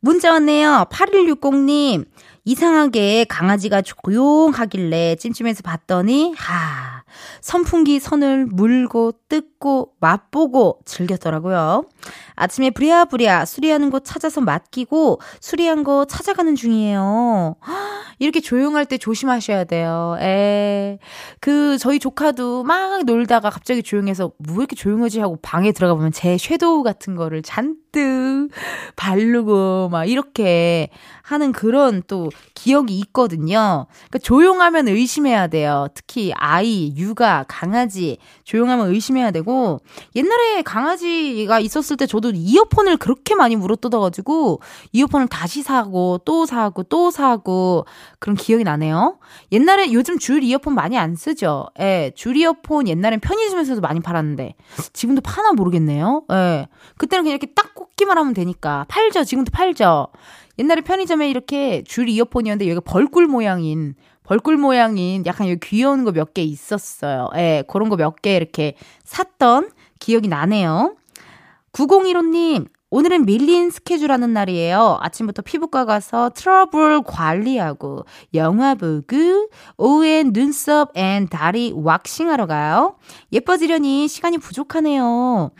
문자 0.00 0.30
왔네요. 0.30 0.86
8160님. 0.92 2.06
이상하게 2.48 3.26
강아지가 3.28 3.82
조용하길래 3.82 5.16
찜찜해서 5.16 5.62
봤더니, 5.62 6.32
하, 6.34 7.02
선풍기 7.42 8.00
선을 8.00 8.46
물고 8.46 9.12
뜯고 9.28 9.92
맛보고 10.00 10.78
즐겼더라고요. 10.86 11.84
아침에 12.36 12.70
부랴부랴 12.70 13.44
수리하는 13.44 13.90
곳 13.90 14.04
찾아서 14.04 14.40
맡기고 14.40 15.20
수리한 15.40 15.84
거 15.84 16.06
찾아가는 16.06 16.54
중이에요. 16.54 17.56
이렇게 18.18 18.40
조용할 18.40 18.86
때 18.86 18.98
조심하셔야 18.98 19.64
돼요. 19.64 20.16
에. 20.20 20.98
그 21.40 21.78
저희 21.78 21.98
조카도 21.98 22.64
막 22.64 23.04
놀다가 23.04 23.50
갑자기 23.50 23.82
조용해서 23.82 24.32
뭐 24.38 24.56
이렇게 24.56 24.74
조용하지 24.74 25.20
하고 25.20 25.38
방에 25.42 25.72
들어가 25.72 25.94
보면 25.94 26.12
제 26.12 26.36
섀도우 26.36 26.82
같은 26.82 27.14
거를 27.14 27.42
잔뜩 27.42 28.48
바르고 28.96 29.88
막 29.90 30.06
이렇게 30.06 30.88
하는 31.28 31.52
그런 31.52 32.02
또 32.06 32.30
기억이 32.54 32.98
있거든요. 33.00 33.86
그러니까 34.08 34.18
조용하면 34.20 34.88
의심해야 34.88 35.48
돼요. 35.48 35.88
특히 35.92 36.32
아이, 36.34 36.94
육아, 36.96 37.44
강아지 37.46 38.16
조용하면 38.44 38.88
의심해야 38.88 39.30
되고 39.30 39.78
옛날에 40.16 40.62
강아지가 40.62 41.60
있었을 41.60 41.98
때 41.98 42.06
저도 42.06 42.32
이어폰을 42.34 42.96
그렇게 42.96 43.34
많이 43.34 43.56
물어뜯어가지고 43.56 44.60
이어폰을 44.92 45.28
다시 45.28 45.62
사고 45.62 46.18
또 46.24 46.46
사고 46.46 46.82
또 46.84 47.10
사고 47.10 47.84
그런 48.20 48.34
기억이 48.34 48.64
나네요. 48.64 49.18
옛날에 49.52 49.92
요즘 49.92 50.18
줄 50.18 50.42
이어폰 50.42 50.74
많이 50.74 50.96
안 50.96 51.14
쓰죠. 51.14 51.66
예, 51.78 52.10
줄 52.16 52.38
이어폰 52.38 52.88
옛날엔 52.88 53.20
편의점에서도 53.20 53.82
많이 53.82 54.00
팔았는데 54.00 54.54
지금도 54.94 55.20
파나 55.20 55.52
모르겠네요. 55.52 56.22
예, 56.32 56.68
그때는 56.96 57.24
그냥 57.24 57.38
이렇게 57.38 57.52
딱 57.54 57.74
꽂기만 57.74 58.16
하면 58.16 58.32
되니까 58.32 58.86
팔죠. 58.88 59.24
지금도 59.24 59.50
팔죠. 59.50 60.06
옛날에 60.58 60.80
편의점에 60.80 61.28
이렇게 61.30 61.82
줄 61.84 62.08
이어폰이었는데 62.08 62.68
여기가 62.70 62.80
벌꿀 62.80 63.26
모양인 63.26 63.94
벌꿀 64.24 64.56
모양인 64.58 65.24
약간 65.26 65.48
여기 65.48 65.60
귀여운 65.62 66.04
거 66.04 66.12
몇 66.12 66.34
개 66.34 66.42
있었어요. 66.42 67.30
예, 67.36 67.62
그런 67.68 67.88
거 67.88 67.96
몇 67.96 68.20
개 68.20 68.36
이렇게 68.36 68.74
샀던 69.04 69.70
기억이 70.00 70.28
나네요. 70.28 70.96
9015님, 71.72 72.66
오늘은 72.90 73.26
밀린 73.26 73.70
스케줄 73.70 74.10
하는 74.12 74.32
날이에요. 74.32 74.98
아침부터 75.00 75.42
피부과 75.42 75.84
가서 75.84 76.30
트러블 76.34 77.02
관리하고 77.02 78.04
영화 78.34 78.74
보고 78.74 79.50
오후엔 79.76 80.32
눈썹 80.32 80.96
and 80.96 81.28
다리 81.28 81.72
왁싱하러 81.74 82.46
가요. 82.46 82.96
예뻐지려니 83.32 84.08
시간이 84.08 84.38
부족하네요. 84.38 85.50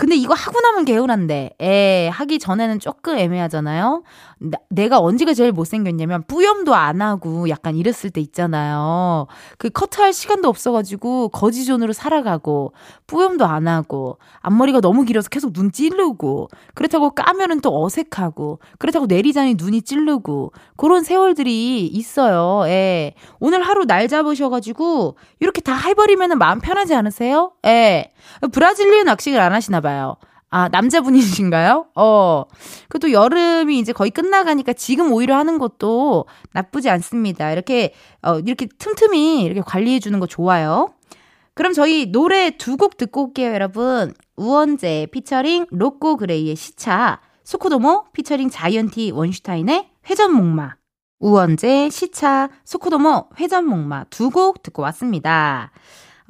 근데 0.00 0.16
이거 0.16 0.32
하고 0.32 0.58
나면 0.62 0.86
개운한데, 0.86 1.56
에, 1.60 2.08
하기 2.08 2.38
전에는 2.38 2.80
조금 2.80 3.18
애매하잖아요? 3.18 4.02
나, 4.38 4.56
내가 4.70 4.98
언제가 4.98 5.34
제일 5.34 5.52
못생겼냐면, 5.52 6.24
뿌염도 6.26 6.74
안 6.74 7.02
하고 7.02 7.50
약간 7.50 7.76
이랬을 7.76 8.08
때 8.08 8.22
있잖아요. 8.22 9.26
그 9.58 9.68
커트할 9.68 10.14
시간도 10.14 10.48
없어가지고, 10.48 11.28
거지존으로 11.28 11.92
살아가고, 11.92 12.72
뿌염도 13.06 13.44
안 13.44 13.68
하고, 13.68 14.16
앞머리가 14.40 14.80
너무 14.80 15.04
길어서 15.04 15.28
계속 15.28 15.52
눈 15.52 15.70
찌르고, 15.70 16.48
그렇다고 16.72 17.10
까면은 17.10 17.60
또 17.60 17.84
어색하고, 17.84 18.60
그렇다고 18.78 19.04
내리자니 19.04 19.56
눈이 19.58 19.82
찌르고, 19.82 20.52
그런 20.78 21.04
세월들이 21.04 21.86
있어요. 21.88 22.66
예. 22.70 23.12
오늘 23.38 23.60
하루 23.60 23.84
날 23.84 24.08
잡으셔가지고, 24.08 25.16
이렇게 25.40 25.60
다 25.60 25.76
해버리면 25.76 26.38
마음 26.38 26.58
편하지 26.58 26.94
않으세요? 26.94 27.52
예. 27.66 28.12
브라질리언 28.52 29.08
왁싱을 29.08 29.38
안 29.38 29.52
하시나 29.52 29.82
봐요. 29.82 29.89
아, 30.52 30.68
남자분이신가요? 30.68 31.86
어. 31.94 32.44
그것도 32.88 33.12
여름이 33.12 33.78
이제 33.78 33.92
거의 33.92 34.10
끝나가니까 34.10 34.72
지금 34.72 35.12
오히려 35.12 35.36
하는 35.36 35.58
것도 35.58 36.26
나쁘지 36.52 36.90
않습니다. 36.90 37.52
이렇게, 37.52 37.94
어, 38.22 38.38
이렇게 38.40 38.66
틈틈이 38.78 39.42
이렇게 39.44 39.60
관리해주는 39.60 40.18
거 40.18 40.26
좋아요. 40.26 40.88
그럼 41.54 41.72
저희 41.72 42.06
노래 42.10 42.50
두 42.50 42.76
곡 42.76 42.96
듣고 42.96 43.26
올게요, 43.26 43.52
여러분. 43.52 44.12
우원재 44.36 45.08
피처링 45.12 45.66
로꼬 45.70 46.16
그레이의 46.16 46.56
시차, 46.56 47.20
소코도모 47.44 48.06
피처링 48.12 48.50
자이언티 48.50 49.12
원슈타인의 49.12 49.88
회전목마. 50.08 50.74
우원재, 51.20 51.90
시차, 51.90 52.48
소코도모, 52.64 53.28
회전목마 53.38 54.04
두 54.10 54.30
곡 54.30 54.62
듣고 54.62 54.82
왔습니다. 54.82 55.70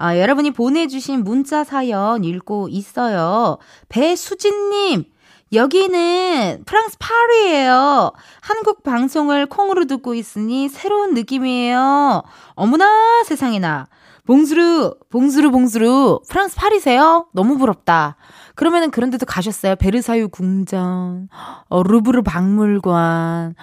아, 0.02 0.18
여러분이 0.18 0.52
보내주신 0.52 1.24
문자 1.24 1.62
사연 1.62 2.24
읽고 2.24 2.68
있어요. 2.70 3.58
배수진님, 3.90 5.04
여기는 5.52 6.62
프랑스 6.64 6.96
파리예요. 6.98 8.12
한국 8.40 8.82
방송을 8.82 9.44
콩으로 9.44 9.84
듣고 9.84 10.14
있으니 10.14 10.70
새로운 10.70 11.12
느낌이에요. 11.12 12.22
어머나 12.54 13.22
세상에나. 13.26 13.88
봉수르, 14.26 14.92
봉수르, 15.10 15.50
봉수르. 15.50 16.18
프랑스 16.30 16.56
파리세요? 16.56 17.26
너무 17.34 17.58
부럽다. 17.58 18.16
그러면은 18.54 18.90
그런 18.90 19.10
데도 19.10 19.26
가셨어요? 19.26 19.76
베르사유 19.76 20.28
궁전, 20.28 21.28
어, 21.68 21.82
루브르 21.82 22.22
박물관. 22.22 23.54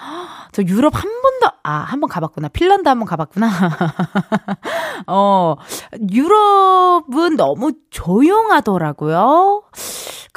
저 0.51 0.61
유럽 0.63 0.93
한 0.95 1.03
번도, 1.03 1.55
아, 1.63 1.71
한 1.87 1.99
번 1.99 2.09
가봤구나. 2.09 2.49
핀란드 2.49 2.87
한 2.89 2.99
번 2.99 3.07
가봤구나. 3.07 3.47
어, 5.05 5.55
유럽은 6.11 7.35
너무 7.35 7.73
조용하더라고요. 7.89 9.63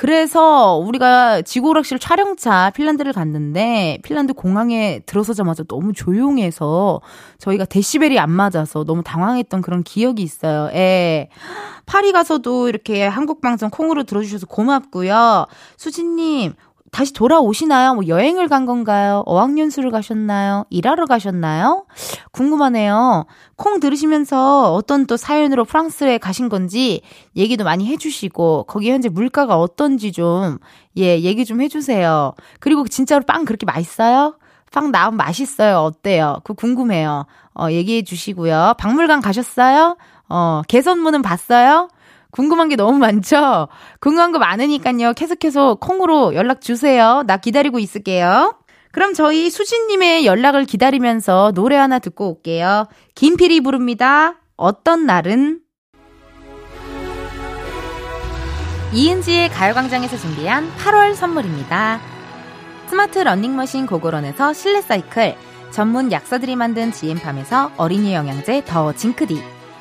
그래서 0.01 0.77
우리가 0.77 1.43
지구오락실 1.43 1.99
촬영차 1.99 2.71
핀란드를 2.71 3.13
갔는데 3.13 3.99
핀란드 4.03 4.33
공항에 4.33 5.01
들어서자마자 5.05 5.63
너무 5.65 5.93
조용해서 5.93 7.03
저희가 7.37 7.67
데시벨이 7.67 8.19
안 8.19 8.31
맞아서 8.31 8.85
너무 8.85 9.03
당황했던 9.03 9.61
그런 9.61 9.83
기억이 9.83 10.23
있어요. 10.23 10.71
예. 10.73 11.29
파리 11.85 12.13
가서도 12.13 12.71
이렇게 12.71 13.07
한국 13.07 13.43
방송 13.43 13.69
콩으로 13.69 14.05
들어주셔서 14.05 14.47
고맙고요. 14.47 15.45
수진님 15.77 16.55
다시 16.91 17.13
돌아오시나요? 17.13 17.95
뭐 17.95 18.07
여행을 18.07 18.49
간 18.49 18.67
건가요? 18.67 19.23
어학연수를 19.27 19.91
가셨나요? 19.91 20.65
일하러 20.71 21.07
가셨나요? 21.07 21.87
궁금하네요. 22.33 23.27
콩 23.57 23.81
들으시면서 23.81 24.73
어떤 24.75 25.07
또 25.07 25.17
사연으로 25.17 25.65
프랑스에 25.65 26.19
가신 26.19 26.49
건지 26.49 27.03
얘기도 27.37 27.65
많이 27.65 27.87
해주시고, 27.87 28.65
거기 28.65 28.91
현재 28.91 29.09
물가가 29.09 29.59
어떤지 29.59 30.13
좀, 30.13 30.59
예, 30.97 31.21
얘기 31.21 31.45
좀 31.45 31.61
해주세요. 31.61 32.33
그리고 32.59 32.87
진짜로 32.89 33.25
빵 33.25 33.45
그렇게 33.45 33.67
맛있어요? 33.67 34.35
빵 34.73 34.91
나오면 34.91 35.17
맛있어요. 35.17 35.79
어때요? 35.79 36.39
그거 36.45 36.55
궁금해요. 36.55 37.27
어, 37.55 37.71
얘기해 37.71 38.03
주시고요. 38.03 38.75
박물관 38.79 39.21
가셨어요? 39.21 39.97
어, 40.29 40.63
개선문은 40.69 41.23
봤어요? 41.23 41.89
궁금한 42.31 42.69
게 42.69 42.77
너무 42.77 42.99
많죠? 42.99 43.69
궁금한 44.01 44.33
거 44.33 44.39
많으니까요. 44.39 45.13
계속해서 45.15 45.77
콩으로 45.77 46.35
연락 46.35 46.61
주세요. 46.61 47.23
나 47.27 47.37
기다리고 47.37 47.79
있을게요. 47.79 48.57
그럼 48.93 49.15
저희 49.15 49.51
수진님의 49.51 50.27
연락을 50.27 50.65
기다리면서 50.65 51.53
노래 51.55 51.77
하나 51.77 51.99
듣고 51.99 52.29
올게요. 52.29 52.89
김필이 53.15 53.61
부릅니다. 53.61 54.35
어떤 54.57 55.07
날은? 55.07 55.61
이은지의 58.93 59.51
가요광장에서 59.51 60.17
준비한 60.17 60.69
8월 60.77 61.15
선물입니다. 61.15 62.01
스마트 62.89 63.21
러닝머신 63.21 63.87
고고런에서 63.87 64.53
실내 64.53 64.83
사이클, 64.83 65.37
전문 65.71 66.11
약사들이 66.11 66.57
만든 66.57 66.91
지엠팜에서 66.91 67.71
어린이 67.77 68.13
영양제 68.13 68.65
더 68.67 68.93
징크디, 68.93 69.41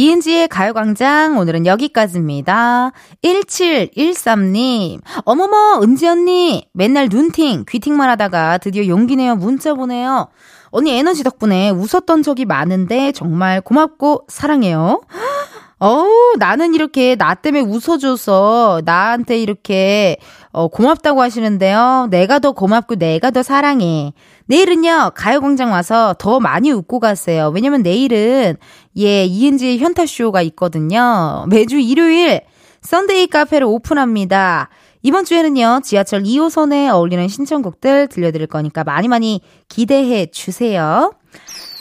이은지의 0.00 0.48
가요광장 0.48 1.36
오늘은 1.36 1.66
여기까지입니다. 1.66 2.92
1713님 3.22 5.02
어머머 5.26 5.78
은지 5.82 6.08
언니 6.08 6.66
맨날 6.72 7.10
눈팅 7.10 7.66
귀팅만 7.68 8.08
하다가 8.08 8.56
드디어 8.56 8.86
용기 8.86 9.16
내어 9.16 9.36
문자 9.36 9.74
보내요. 9.74 10.28
언니 10.70 10.96
에너지 10.96 11.22
덕분에 11.22 11.68
웃었던 11.68 12.22
적이 12.22 12.46
많은데 12.46 13.12
정말 13.12 13.60
고맙고 13.60 14.24
사랑해요. 14.28 15.02
어우, 15.80 16.36
나는 16.38 16.72
이렇게 16.72 17.14
나 17.14 17.34
때문에 17.34 17.62
웃어줘서 17.62 18.80
나한테 18.86 19.38
이렇게 19.38 20.16
어, 20.52 20.68
고맙다고 20.68 21.22
하시는데요. 21.22 22.08
내가 22.10 22.38
더 22.40 22.52
고맙고 22.52 22.96
내가 22.96 23.30
더 23.30 23.42
사랑해. 23.42 24.12
내일은요, 24.46 25.12
가요광장 25.14 25.70
와서 25.70 26.14
더 26.18 26.40
많이 26.40 26.72
웃고 26.72 26.98
가세요. 26.98 27.52
왜냐면 27.54 27.82
내일은, 27.82 28.56
예, 28.98 29.24
이은지의 29.24 29.78
현타쇼가 29.78 30.42
있거든요. 30.42 31.46
매주 31.48 31.78
일요일, 31.78 32.40
Sunday 32.82 33.28
카페를 33.28 33.66
오픈합니다. 33.66 34.70
이번 35.02 35.24
주에는요, 35.24 35.80
지하철 35.84 36.24
2호선에 36.24 36.92
어울리는 36.92 37.26
신청곡들 37.28 38.08
들려드릴 38.08 38.48
거니까 38.48 38.84
많이 38.84 39.08
많이 39.08 39.40
기대해 39.68 40.26
주세요. 40.26 41.12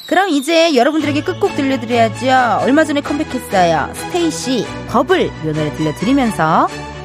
그럼 0.07 0.30
이제 0.30 0.76
여러분들에게 0.76 1.24
끝곡 1.24 1.55
들려드려야죠. 1.55 2.63
얼마 2.63 2.84
전에 2.84 3.01
컴백했어요. 3.01 3.93
스테이시, 3.93 4.65
버블, 4.89 5.28
요 5.28 5.53
노래 5.53 5.74
들려드리면서 5.74 6.67